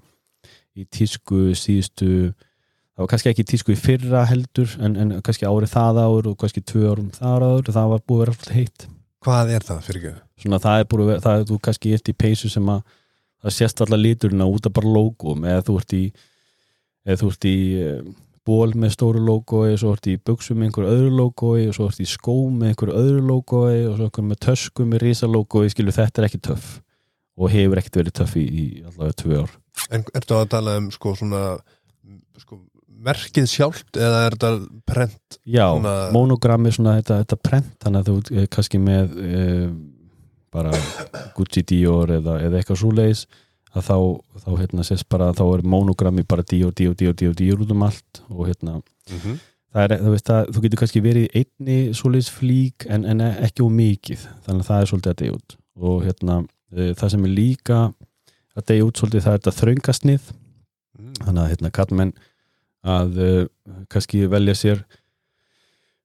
í 0.74 0.88
tísku 0.90 1.52
síðustu 1.54 2.10
það 2.34 3.04
var 3.04 3.12
kannski 3.12 3.30
ekki 3.30 3.46
tísku 3.52 3.76
í 3.76 3.78
fyrra 3.78 4.24
heldur 4.30 4.74
en, 4.82 4.98
en 4.98 5.14
kannski 5.26 5.46
árið 5.46 5.76
það 5.76 6.02
ár 6.02 6.32
og 6.32 6.40
kannski 6.42 6.64
tvö 6.66 6.88
árum 6.90 7.14
það 7.14 7.46
áður 7.46 7.74
það 7.78 7.92
var 7.94 8.04
búið 8.08 8.18
að 8.18 8.24
vera 8.24 8.34
alltaf 8.34 8.58
heitt. 8.58 8.88
Hvað 9.24 9.54
er 9.54 9.68
það 9.68 9.86
fyrir 9.86 10.02
ekki? 10.02 10.22
svona 10.44 10.60
það 10.64 10.82
er 10.82 10.90
búið 10.90 11.04
að 11.04 11.12
vera, 11.12 11.24
það 11.24 11.40
er 11.40 11.48
þú 11.50 11.58
kannski 11.68 11.94
ert 11.96 12.12
í 12.12 12.16
peysu 12.24 12.52
sem 12.52 12.70
að 12.74 12.82
það 13.44 13.56
sést 13.58 13.82
alla 13.86 14.00
liturina 14.00 14.48
út 14.50 14.66
af 14.70 14.74
bara 14.76 14.94
logum 14.96 15.44
eða 15.48 15.66
þú 15.68 15.80
ert 15.82 15.96
í 15.98 16.04
eða 17.04 17.20
þú 17.22 17.32
ert 17.34 17.48
í 17.50 17.56
eh, 17.84 18.00
ból 18.44 18.74
með 18.76 18.92
stóru 18.98 19.22
logoi 19.24 19.70
og 19.74 19.80
svo 19.80 19.94
ert 19.96 20.08
í 20.12 20.18
buksum 20.20 20.58
með 20.60 20.70
einhver 20.70 20.90
öðru 20.92 21.12
logoi 21.16 21.68
og 21.70 21.76
svo 21.78 21.86
ert 21.92 22.02
í 22.04 22.08
skó 22.12 22.36
með 22.52 22.74
einhver 22.74 22.92
öðru 22.96 23.22
logoi 23.30 23.86
og 23.88 23.96
svo 24.00 24.10
einhver 24.10 24.28
með 24.32 24.42
tösku 24.48 24.88
með 24.88 25.06
risa 25.06 25.30
logoi 25.32 25.70
skilur 25.72 25.96
þetta 25.96 26.22
er 26.24 26.28
ekki 26.28 26.42
töff 26.50 26.74
og 27.40 27.50
hefur 27.54 27.80
ekkert 27.80 28.02
verið 28.02 28.18
töff 28.20 28.36
í, 28.38 28.44
í 28.44 28.66
allavega 28.84 29.20
tvö 29.24 29.40
ár 29.46 29.56
En 29.96 30.04
ertu 30.14 30.36
að 30.38 30.52
tala 30.54 30.76
um 30.78 30.92
sko 30.94 31.16
svona 31.18 31.40
sko, 32.40 32.60
merkið 33.04 33.48
sjálft 33.50 33.98
eða 33.98 34.20
er 34.28 34.36
þetta 34.36 34.52
prent? 34.88 35.40
Já, 35.50 35.66
Svona- 35.74 36.12
monogram 36.14 36.68
er 36.70 36.76
svona 36.76 36.94
þetta, 37.00 37.18
þetta 37.24 37.40
prent 37.48 37.72
þannig 37.84 38.04
að 38.04 38.12
þú 38.12 38.38
er 38.44 38.52
kannski 38.54 38.80
með 38.84 39.16
e, 39.18 39.42
bara 40.54 40.72
Gucci 41.36 41.64
Dior 41.70 42.12
eða, 42.20 42.38
eða 42.46 42.60
eitthvað 42.62 42.80
svoleiðis 42.84 43.26
að 43.74 43.88
þá, 43.88 43.96
þá 44.46 44.50
hérna 44.60 44.84
sést 44.86 45.08
bara 45.10 45.32
þá 45.34 45.42
er 45.58 45.64
monogrammi 45.66 46.24
bara 46.30 46.44
Dior, 46.46 46.72
Dior, 46.78 46.94
Dior, 46.96 47.16
Dior, 47.18 47.34
Dior 47.40 47.62
út 47.66 47.72
um 47.74 47.84
allt 47.90 48.22
og 48.30 48.48
hérna 48.48 48.82
Mm 49.12 49.18
-hmm. 49.20 49.40
það 49.74 49.84
er, 49.84 49.98
þú 50.00 50.12
veist 50.14 50.30
að 50.32 50.46
þú 50.56 50.62
getur 50.64 50.80
kannski 50.80 51.02
verið 51.04 51.26
einni 51.36 51.94
svoleiðis 51.94 52.30
flík 52.32 52.86
en, 52.90 53.06
en 53.06 53.20
ekki 53.22 53.64
úr 53.66 53.72
mikið 53.72 54.20
þannig 54.46 54.62
að 54.62 54.68
það 54.70 54.82
er 54.82 54.88
svolítið 54.92 55.12
að 55.12 55.20
deyja 55.22 55.34
út 55.34 55.56
og 55.76 56.04
hérna 56.06 56.36
e, 56.72 56.94
það 56.94 57.10
sem 57.12 57.26
er 57.26 57.30
líka 57.34 57.80
að 58.56 58.66
deyja 58.68 58.86
út 58.86 58.98
svolítið 58.98 59.22
það 59.26 59.34
er 59.34 59.40
þetta 59.40 59.60
þröngasnið 59.62 60.22
Mm. 61.00 61.14
þannig 61.26 61.42
að 61.44 61.50
hérna 61.50 61.70
kallmenn 61.74 62.14
að 62.86 63.18
uh, 63.18 63.46
kannski 63.90 64.28
velja 64.30 64.54
sér 64.56 64.84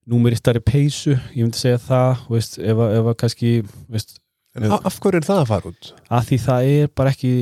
númeristari 0.09 0.61
peysu 0.65 1.11
ég 1.35 1.43
myndi 1.45 1.59
segja 1.61 1.79
það 1.79 2.23
veist, 2.33 2.59
að- 2.59 2.95
ef 2.99 3.05
að 3.13 3.17
kannski 3.21 3.51
veist, 3.93 4.19
En 4.59 4.75
af, 4.75 4.87
af 4.88 4.99
hverju 5.03 5.21
er 5.21 5.27
það 5.27 5.40
að 5.42 5.51
fara 5.53 5.73
út? 5.73 5.90
að 6.18 6.29
því 6.29 6.38
það 6.44 6.68
er 6.75 6.92
bara 7.01 7.12
ekki 7.14 7.33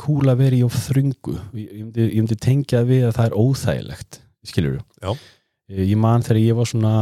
cool 0.00 0.32
að 0.32 0.40
vera 0.42 0.58
í 0.58 0.62
of 0.66 0.78
þröngu 0.88 1.34
ég, 1.34 1.64
ég, 1.64 1.82
myndi, 1.82 2.06
ég 2.08 2.22
myndi 2.22 2.38
tengja 2.40 2.84
við 2.88 3.08
að 3.08 3.18
það 3.18 3.28
er 3.28 3.36
óþægilegt 3.42 4.20
skilur 4.44 4.80
Já. 5.02 5.12
ég 5.80 6.00
man 6.00 6.24
þegar 6.24 6.42
ég 6.42 6.58
var 6.58 6.70
svona 6.70 6.94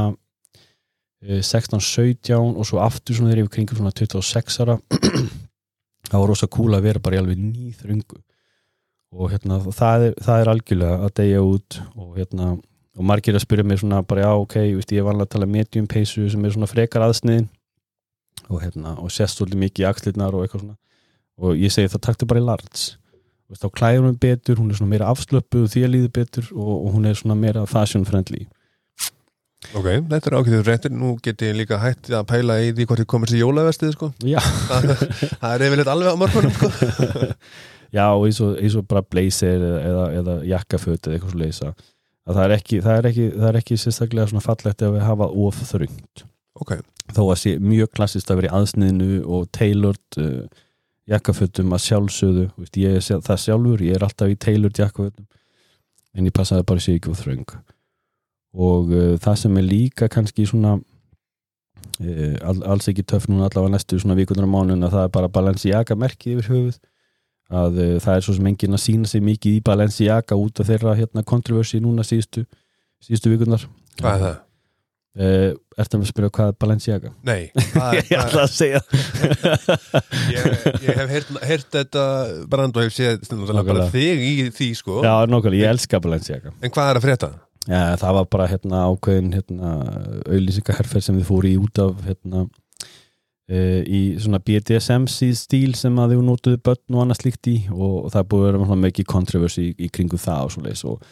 eh, 1.24 1.40
16-17 1.40 2.35
og 2.52 2.66
svo 2.68 2.82
aftur 2.85 3.18
svona 3.18 3.32
þegar 3.32 3.42
ég 3.42 3.48
var 3.48 3.54
kringum 3.56 3.80
svona 3.80 3.94
26 4.02 4.61
ára 4.64 4.78
það 6.11 6.18
var 6.18 6.28
rosa 6.30 6.50
cool 6.52 6.76
að 6.76 6.87
vera 6.88 7.02
bara 7.02 7.18
í 7.18 7.22
alveg 7.22 7.40
ný 7.40 7.72
þröngu 7.78 8.20
og 9.12 9.32
hérna 9.32 9.58
það 9.68 10.08
er, 10.08 10.14
það 10.24 10.42
er 10.42 10.50
algjörlega 10.52 11.00
að 11.06 11.16
deyja 11.20 11.40
út 11.44 11.80
og 12.00 12.14
hérna 12.16 12.52
og 12.92 13.08
margir 13.08 13.37
að 13.37 13.44
spyrja 13.46 13.64
mig 13.64 13.80
svona 13.80 14.02
bara 14.04 14.26
já 14.26 14.30
ok, 14.37 14.56
ég, 14.61 14.76
veist, 14.76 14.92
ég 14.92 15.00
er 15.00 15.06
vanlega 15.08 15.28
að 15.30 15.35
tala 15.37 15.48
medium 15.48 15.88
peysu 15.88 16.26
sem 16.32 16.44
er 16.44 16.54
svona 16.54 16.68
frekar 16.68 17.04
aðsniðin 17.06 17.48
og 18.52 18.64
hérna 18.64 18.96
og 19.02 19.12
sést 19.12 19.40
svolítið 19.40 19.62
mikið 19.66 19.84
í 19.84 19.88
axlirnar 19.90 20.36
og 20.36 20.44
eitthvað 20.44 20.66
svona. 20.66 20.78
Og 21.42 21.56
ég 21.56 21.72
segi 21.72 21.90
það 21.92 22.04
taktu 22.08 22.28
bara 22.28 22.42
í 22.42 22.48
veist, 23.52 23.62
þá 23.62 23.70
klæður 23.76 24.08
hún 24.08 24.18
betur, 24.20 24.58
hún 24.60 24.72
er 24.72 24.80
svona 24.80 24.92
meira 24.92 25.12
afslöpuð 25.12 25.68
því 25.72 25.84
að 25.86 25.94
líður 25.94 26.12
betur 26.18 26.50
og, 26.54 26.74
og 26.74 26.90
hún 26.96 27.08
er 27.08 27.18
svona 27.18 27.38
meira 27.38 27.64
fashion 27.68 28.06
friendly 28.08 28.46
Ok, 29.78 29.86
þetta 30.10 30.26
er 30.26 30.34
ákveður 30.40 30.64
réttir, 30.66 30.90
nú 30.90 31.12
get 31.22 31.42
ég 31.46 31.54
líka 31.54 31.78
hætt 31.78 32.08
að 32.10 32.24
pæla 32.32 32.56
í 32.64 32.72
því 32.74 32.86
hvort 32.88 33.02
ég 33.04 33.08
komist 33.08 33.36
í 33.36 33.38
jólavestið 33.38 33.92
sko. 33.94 34.08
já, 34.26 34.40
það, 34.42 34.88
það 35.38 35.52
er 35.52 35.64
yfirleitt 35.68 35.90
alveg 35.92 36.10
á 36.10 36.16
morgunum 36.18 36.56
sko. 36.56 36.70
já 37.98 38.04
og 38.08 38.26
eins 38.26 38.40
og, 38.42 38.56
eins 38.58 38.76
og 38.80 38.88
bara 38.90 39.04
blazer 39.06 39.62
eða, 39.62 40.08
eða, 40.18 40.36
jakkaföt 40.50 41.06
eða 41.06 41.14
eitthvað 41.14 41.36
svo 41.36 41.42
leysa 41.44 41.70
að 41.70 42.40
það 42.40 42.42
er 42.42 42.56
ekki, 42.56 42.82
það 42.82 42.98
er 42.98 43.08
ekki, 43.12 43.28
ekki 43.62 43.78
sérstaklega 43.84 44.32
svona 44.32 44.44
fallegt 44.44 44.82
ef 44.82 44.92
við 44.96 45.06
hafa 45.06 45.30
of 45.46 45.62
þröngt. 45.70 46.26
Ok, 46.58 46.74
þó 47.10 47.22
að 47.24 47.38
sé 47.42 47.56
mjög 47.62 47.90
klassist 47.96 48.30
að 48.30 48.42
vera 48.42 48.50
í 48.52 48.54
aðsniðinu 48.60 49.22
og 49.26 49.48
tailored 49.54 50.20
uh, 50.22 50.46
jakkafötum 51.10 51.74
að 51.74 51.84
sjálfsögðu 51.88 52.48
Þú 52.52 52.64
veist, 52.64 52.78
ég 52.78 52.98
er 52.98 53.22
það 53.26 53.40
sjálfur, 53.42 53.84
ég 53.84 53.98
er 53.98 54.06
alltaf 54.06 54.30
í 54.30 54.38
tailored 54.38 54.78
jakkafötum 54.78 55.26
en 56.12 56.28
ég 56.28 56.34
passaði 56.36 56.66
bara 56.68 56.82
að 56.82 56.86
sé 56.86 56.96
ekki 56.98 57.12
úr 57.12 57.18
þröng 57.18 57.52
og 58.52 58.92
uh, 58.92 59.12
það 59.22 59.38
sem 59.42 59.58
er 59.58 59.68
líka 59.68 60.08
kannski 60.12 60.46
svona 60.48 60.76
uh, 60.76 62.36
all, 62.44 62.62
alls 62.74 62.88
ekki 62.92 63.04
töff 63.08 63.28
núna 63.30 63.48
allavega 63.48 63.74
næstu 63.76 64.00
svona 64.00 64.16
vikunar 64.18 64.48
á 64.48 64.54
mánun 64.54 64.84
að 64.84 64.96
það 64.96 65.06
er 65.06 65.14
bara 65.16 65.32
Balenciaga 65.32 65.96
merkið 65.98 66.36
yfir 66.36 66.50
höfuð 66.52 66.80
að 67.52 67.80
uh, 67.80 67.94
það 68.04 68.18
er 68.18 68.26
svo 68.26 68.36
sem 68.36 68.50
enginn 68.52 68.76
að 68.76 68.84
sína 68.84 69.08
sig 69.08 69.24
mikið 69.24 69.58
í 69.58 69.64
Balenciaga 69.64 70.38
út 70.38 70.60
af 70.60 70.68
þeirra 70.68 70.96
hérna 71.00 71.24
kontroversi 71.24 71.80
núna 71.82 72.04
síðustu, 72.06 72.44
síðustu 73.02 73.32
vikunar 73.32 73.66
hvað 74.00 74.12
er 74.12 74.26
það? 74.26 74.40
Uh, 75.12 75.53
Ertu 75.77 75.98
að 75.98 76.07
spyrja 76.09 76.31
hvað 76.33 76.51
er 76.51 76.55
Balenciaga? 76.62 77.11
Nei, 77.29 77.51
það, 77.75 77.98
Ég 77.98 78.12
ætla 78.16 78.44
að 78.46 78.53
segja 78.55 78.81
ég, 80.33 80.46
ég 80.87 81.01
hef 81.03 81.11
heyrt, 81.11 81.33
heyrt 81.44 81.68
þetta 81.77 82.05
brand 82.48 82.79
og 82.81 82.87
hef 82.87 82.94
séð 82.96 83.27
þig 83.92 84.25
í 84.25 84.33
því 84.57 84.68
sko. 84.79 85.03
Já, 85.05 85.12
nokkulega, 85.29 85.66
ég 85.66 85.75
elska 85.77 86.01
Balenciaga 86.01 86.55
En 86.64 86.72
hvað 86.72 86.94
er 86.94 87.01
að 87.01 87.05
frétta? 87.05 87.31
Já, 87.68 87.83
það 88.01 88.16
var 88.18 88.31
bara 88.33 88.48
hérna 88.51 88.83
ákveðin 88.88 89.31
hérna, 89.37 89.77
auðlýsingaherferð 90.27 91.05
sem 91.07 91.20
þið 91.20 91.29
fóru 91.29 91.51
í 91.53 91.59
út 91.61 91.85
af 91.85 92.01
hérna 92.09 92.46
uh, 93.53 93.81
í 93.85 94.03
svona 94.16 94.40
BDSM 94.42 95.05
stíl 95.12 95.77
sem 95.79 96.01
að 96.01 96.16
þau 96.16 96.25
notuðu 96.31 96.62
börn 96.64 96.96
og 96.96 97.05
annað 97.05 97.20
slíkt 97.20 97.53
í 97.53 97.59
og 97.68 98.09
það 98.14 98.31
búið 98.33 98.48
að 98.48 98.62
vera 98.64 98.81
mikið 98.87 99.11
kontroversi 99.12 99.68
í, 99.68 99.75
í 99.77 99.92
kringu 99.92 100.20
það 100.20 100.48
og 100.48 100.57
svoleiðis 100.57 100.87
og, 100.88 101.05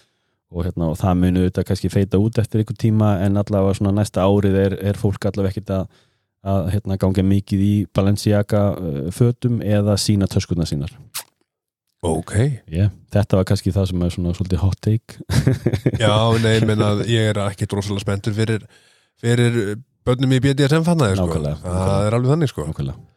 og, 0.50 0.64
hérna, 0.66 0.90
og 0.90 0.98
það 0.98 1.18
muni 1.22 1.42
auðvitað 1.42 1.66
kannski 1.70 1.90
feita 1.92 2.20
út 2.20 2.38
eftir 2.42 2.62
einhver 2.62 2.78
tíma 2.78 3.10
en 3.24 3.40
allavega 3.40 3.92
næsta 3.94 4.26
árið 4.26 4.60
er, 4.64 4.78
er 4.92 5.00
fólk 5.00 5.28
allavega 5.30 5.54
ekkert 5.54 5.74
að, 5.76 6.00
að 6.52 6.70
hérna, 6.74 7.00
ganga 7.00 7.26
mikið 7.26 7.66
í 7.66 7.74
Balenciaga 7.94 8.64
uh, 8.74 9.02
fötum 9.14 9.60
eða 9.62 9.98
sína 10.00 10.30
töskurna 10.30 10.68
sínar 10.68 10.94
Ok, 12.00 12.32
yeah. 12.72 12.88
þetta 13.12 13.36
var 13.36 13.44
kannski 13.50 13.74
það 13.76 13.90
sem 13.90 14.02
er 14.06 14.12
svona 14.14 14.30
svolítið 14.32 14.62
hot 14.62 14.78
take 14.80 15.18
já, 16.00 16.14
nei, 16.44 16.56
menna 16.64 16.94
ég 17.04 17.34
er 17.34 17.42
ekki 17.44 17.68
rosalega 17.68 18.06
spenntur 18.06 18.36
fyrir, 18.38 18.64
fyrir 19.20 19.76
börnum 20.06 20.32
í 20.32 20.40
BDSM 20.42 20.84
fannaði 20.86 21.18
sko. 21.18 21.28
Það 21.28 21.46
nákvæmlega. 21.46 21.96
er 22.06 22.16
alveg 22.16 22.34
þannig 22.34 22.52
sko. 22.52 22.66
Nákvæmlega. 22.70 23.09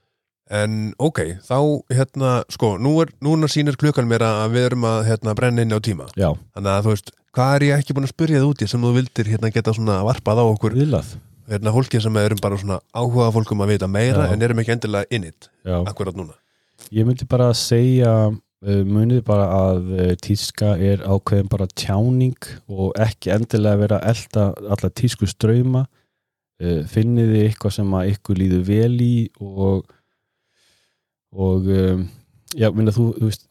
En 0.52 0.94
ok, 1.00 1.20
þá 1.46 1.58
hérna, 1.94 2.32
sko, 2.52 2.76
nú 2.82 2.98
er, 3.04 3.12
núna 3.24 3.48
sýnir 3.52 3.78
klukkan 3.80 4.08
mér 4.10 4.26
að 4.28 4.56
við 4.58 4.68
erum 4.70 4.88
að 4.90 5.06
hérna, 5.08 5.36
brenna 5.38 5.64
inn 5.64 5.76
á 5.76 5.80
tíma. 5.84 6.08
Já, 6.20 6.32
þannig 6.56 6.72
að 6.74 6.88
þú 6.88 6.96
veist, 6.96 7.14
hvað 7.34 7.56
er 7.56 7.68
ég 7.70 7.82
ekki 7.84 7.96
búin 7.98 8.08
að 8.08 8.14
spyrja 8.14 8.42
það 8.42 8.50
úti 8.52 8.68
sem 8.70 8.84
þú 8.84 8.94
vildir 8.98 9.32
hérna 9.34 9.54
geta 9.54 9.74
svona 9.74 10.02
varpað 10.06 10.44
á 10.44 10.46
okkur 10.46 10.76
viðlað. 10.78 11.16
hérna 11.50 11.74
fólki 11.76 12.00
sem 12.00 12.18
erum 12.18 12.40
bara 12.40 12.58
svona 12.60 12.80
áhuga 12.96 13.32
fólkum 13.36 13.64
að 13.66 13.74
vita 13.74 13.88
meira 13.88 14.30
Já. 14.30 14.34
en 14.34 14.42
erum 14.42 14.60
ekki 14.62 14.72
endilega 14.78 15.10
in 15.12 15.26
it 15.28 15.50
Já, 15.66 15.82
akkurat 15.84 16.16
núna. 16.16 16.36
Ég 16.92 17.08
myndi 17.08 17.26
bara 17.28 17.50
að 17.52 17.58
segja 17.60 18.14
uh, 18.32 18.84
munið 18.88 19.24
bara 19.28 19.48
að 19.52 19.90
uh, 19.92 20.14
tíska 20.24 20.78
er 20.80 21.04
ákveðin 21.04 21.50
bara 21.52 21.68
tjáning 21.76 22.38
og 22.72 22.94
ekki 22.96 23.34
endilega 23.36 23.82
vera 23.82 24.00
elda 24.08 24.54
alla 24.56 24.90
tísku 24.96 25.28
ströyma 25.28 25.84
uh, 25.84 26.82
finnið 26.88 27.34
þið 27.34 27.44
eitthvað 27.48 27.76
sem 27.80 27.98
að 28.00 28.14
ykkur 28.14 28.40
líður 28.40 28.64
vel 28.70 28.96
í 29.04 29.16
og 29.42 29.84
og 31.34 31.66
um, 31.74 32.04
já, 32.56 32.70
minna 32.76 32.94
þú, 32.96 33.08
þú 33.18 33.30
veist 33.30 33.48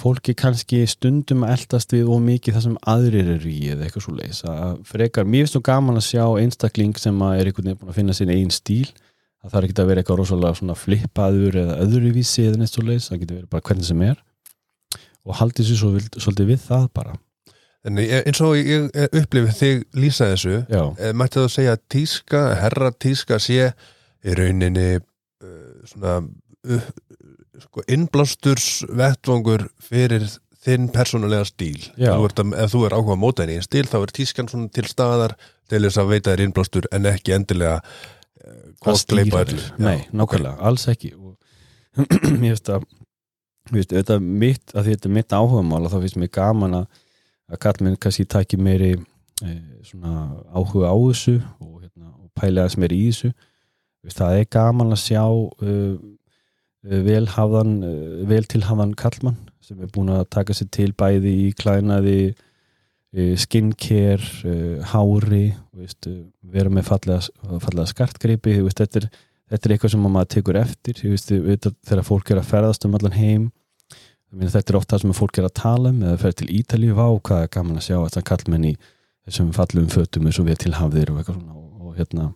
fólki 0.00 0.32
kannski 0.38 0.78
stundum 0.88 1.42
að 1.44 1.58
eldast 1.58 1.92
við 1.92 2.08
og 2.08 2.22
mikið 2.24 2.54
það 2.56 2.62
sem 2.64 2.76
aðrir 2.88 3.26
eru 3.34 3.50
í 3.52 3.58
eða 3.74 3.84
eitthvað 3.84 4.04
svo 4.06 4.14
leis 4.16 4.38
að 4.48 4.78
frekar, 4.88 5.26
mér 5.28 5.42
finnst 5.44 5.58
þú 5.58 5.62
gaman 5.68 6.00
að 6.00 6.06
sjá 6.06 6.24
einstakling 6.40 6.94
sem 6.96 7.18
að 7.26 7.34
er 7.42 7.50
einhvern 7.50 7.68
veginn 7.68 7.80
búin 7.82 7.92
að 7.92 7.98
finna 8.00 8.16
sín 8.16 8.32
einn 8.32 8.50
stíl. 8.54 8.88
Það 9.40 9.52
þarf 9.54 9.68
ekki 9.68 9.82
að 9.82 9.90
vera 9.90 10.00
eitthvað 10.02 10.18
rosalega 10.22 10.56
svona 10.60 10.76
flippaður 10.76 11.58
eða 11.62 11.76
öðruvísi 11.84 12.46
eða 12.48 12.60
neitt 12.62 12.72
svo 12.74 12.82
leis 12.88 13.06
það 13.10 13.20
getur 13.22 13.36
verið 13.40 13.52
bara 13.52 13.66
hvernig 13.68 13.88
sem 13.90 14.02
er. 14.08 14.18
Og 15.28 15.36
haldið 15.36 15.68
sér 15.68 15.78
svo 15.80 15.92
svolítið 16.16 16.50
við 16.54 16.64
það 16.64 16.88
bara. 16.96 17.14
En 17.84 17.96
ég- 18.00 18.26
eins 18.28 18.40
og 18.44 18.56
ég 18.56 18.88
upplifið 19.20 19.54
þig 19.60 19.84
lýsa 19.96 20.30
þessu 20.32 20.58
já, 20.68 20.82
eh, 21.00 21.12
mætti 21.16 21.40
þú 21.40 21.48
segja 21.52 21.76
að 21.76 21.84
tíska, 21.92 22.42
herra 22.60 22.90
tíska 22.92 23.38
sé 23.40 23.70
í 24.24 24.34
rauninni 24.36 24.88
uh, 24.96 25.84
svona 25.88 26.18
sko, 27.64 27.84
innblástur 27.88 28.62
vettvangur 29.00 29.66
fyrir 29.82 30.26
þinn 30.60 30.90
persónulega 30.92 31.46
stíl. 31.48 31.80
Þú 31.96 32.28
ert 32.28 32.42
að, 32.42 32.54
ef 32.64 32.72
þú 32.74 32.84
er 32.86 32.96
áhuga 32.96 33.16
að 33.16 33.20
móta 33.22 33.44
henni 33.44 33.58
í 33.60 33.64
stíl 33.64 33.86
þá 33.88 33.98
er 34.02 34.14
tískan 34.16 34.50
svona 34.50 34.72
til 34.76 34.86
staðar 34.90 35.36
til 35.70 35.82
þess 35.86 36.00
að 36.00 36.10
veita 36.14 36.32
þér 36.32 36.44
innblástur 36.46 36.88
en 36.92 37.08
ekki 37.08 37.36
endilega 37.36 37.78
stýra 38.80 38.96
gleipa 39.14 39.44
þér. 39.44 39.54
öllu. 39.54 39.68
Nei, 39.86 39.98
nákvæmlega, 40.12 40.56
alls 40.68 40.88
ekki. 40.90 41.14
Og 41.16 41.36
mér 42.40 42.56
finnst 42.56 42.72
að 42.72 42.88
þetta 43.70 44.16
er 44.16 44.24
mitt, 44.24 44.74
að 44.74 44.90
þetta 44.90 45.08
er 45.08 45.14
mitt 45.14 45.36
áhugamál 45.36 45.84
og 45.84 45.92
þá 45.92 46.00
finnst 46.02 46.20
mér 46.20 46.32
gaman 46.34 46.82
að 46.82 47.00
að 47.50 47.60
kallmenn 47.64 47.98
kannski 48.00 48.26
taki 48.30 48.58
meiri 48.60 48.92
e, 48.94 49.54
svona 49.86 50.40
áhuga 50.54 50.92
á 50.92 50.96
þessu 50.96 51.36
og, 51.58 51.80
hérna, 51.82 52.12
og 52.14 52.30
pælega 52.38 52.70
sem 52.70 52.86
er 52.86 52.94
í 52.94 53.02
þessu. 53.08 53.32
Það 54.14 54.38
er 54.38 54.46
gaman 54.54 54.94
að 54.94 55.02
sjá 55.02 55.24
uh, 55.28 55.96
velhafðan 56.82 57.74
uh, 57.84 58.20
vel 58.28 58.44
tilhafðan 58.48 58.94
kallmann 58.98 59.38
sem 59.64 59.80
er 59.82 59.90
búin 59.92 60.12
að 60.14 60.28
taka 60.32 60.56
sér 60.56 60.70
til 60.72 60.92
bæði 60.96 61.34
í 61.46 61.50
klænaði 61.58 62.20
skincare, 63.10 64.22
uh, 64.46 64.84
hári 64.92 65.50
veist, 65.74 66.06
vera 66.46 66.70
með 66.70 66.86
fallega, 66.92 67.24
fallega 67.62 67.90
veist, 68.62 68.80
þetta, 68.80 69.08
þetta 69.50 69.68
er 69.68 69.74
eitthvað 69.74 69.94
sem 69.96 70.04
maður 70.06 70.30
tekur 70.36 70.60
eftir 70.60 71.02
veist, 71.02 71.32
þegar 71.32 72.06
fólk 72.06 72.30
er 72.30 72.40
að 72.40 72.52
ferðast 72.52 72.86
um 72.86 72.94
allan 72.94 73.18
heim 73.18 73.48
þetta 74.30 74.72
er 74.72 74.78
oft 74.78 74.92
það 74.92 75.02
sem 75.02 75.16
fólk 75.18 75.38
er 75.40 75.48
að 75.48 75.56
tala 75.58 75.90
um 75.90 76.02
eða 76.06 76.20
fer 76.22 76.36
til 76.38 76.50
Ítalíu 76.54 76.94
vá, 76.94 77.06
hvað 77.18 77.44
er 77.44 77.54
gaman 77.56 77.80
að 77.80 77.88
sjá 77.88 77.96
þetta 77.98 78.26
kallmenn 78.30 78.68
í 78.70 78.76
þessum 79.26 79.50
fallum 79.56 79.88
fötum 79.90 80.28
eins 80.28 80.38
og 80.40 80.46
við 80.46 80.60
tilhafðir 80.64 81.10
og 81.12 81.32
og, 81.34 81.64
og 81.82 81.98
hérna 81.98 82.30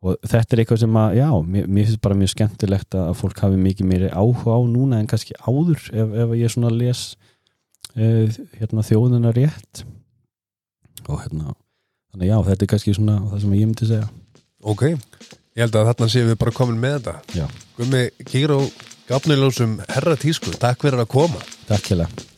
og 0.00 0.16
þetta 0.24 0.56
er 0.56 0.62
eitthvað 0.62 0.82
sem 0.82 0.98
að, 1.00 1.16
já, 1.18 1.28
mér, 1.54 1.66
mér 1.68 1.88
finnst 1.88 2.02
bara 2.04 2.16
mjög 2.16 2.32
skemmtilegt 2.32 2.96
að 2.96 3.10
fólk 3.20 3.42
hafi 3.44 3.58
mikið 3.60 3.90
meiri 3.90 4.12
áhuga 4.12 4.56
á 4.56 4.60
núna 4.64 5.00
en 5.00 5.10
kannski 5.10 5.36
áður 5.44 5.82
ef, 5.92 6.14
ef 6.24 6.32
ég 6.40 6.54
svona 6.54 6.72
les 6.72 7.02
uh, 7.96 8.38
hérna 8.60 8.86
þjóðina 8.86 9.34
rétt. 9.36 9.84
Og 11.06 11.20
hérna 11.20 11.52
þannig 12.12 12.32
já, 12.32 12.38
þetta 12.48 12.66
er 12.66 12.72
kannski 12.72 12.96
svona 12.96 13.18
það 13.28 13.44
sem 13.44 13.58
ég 13.58 13.68
myndi 13.68 13.90
segja. 13.90 14.08
Ok, 14.60 14.86
ég 14.88 15.64
held 15.66 15.76
að 15.76 15.92
þarna 15.92 16.10
séum 16.14 16.32
við 16.32 16.40
bara 16.40 16.56
komin 16.56 16.80
með 16.80 16.98
þetta. 16.98 17.42
Já. 17.42 17.46
Gummi 17.76 18.02
Kíró 18.28 18.62
Gafnilósum 19.10 19.80
herra 19.90 20.16
tísku, 20.20 20.54
takk 20.56 20.84
fyrir 20.86 21.04
að 21.04 21.12
koma. 21.12 21.44
Takk 21.68 21.92
hérlega 21.92 22.28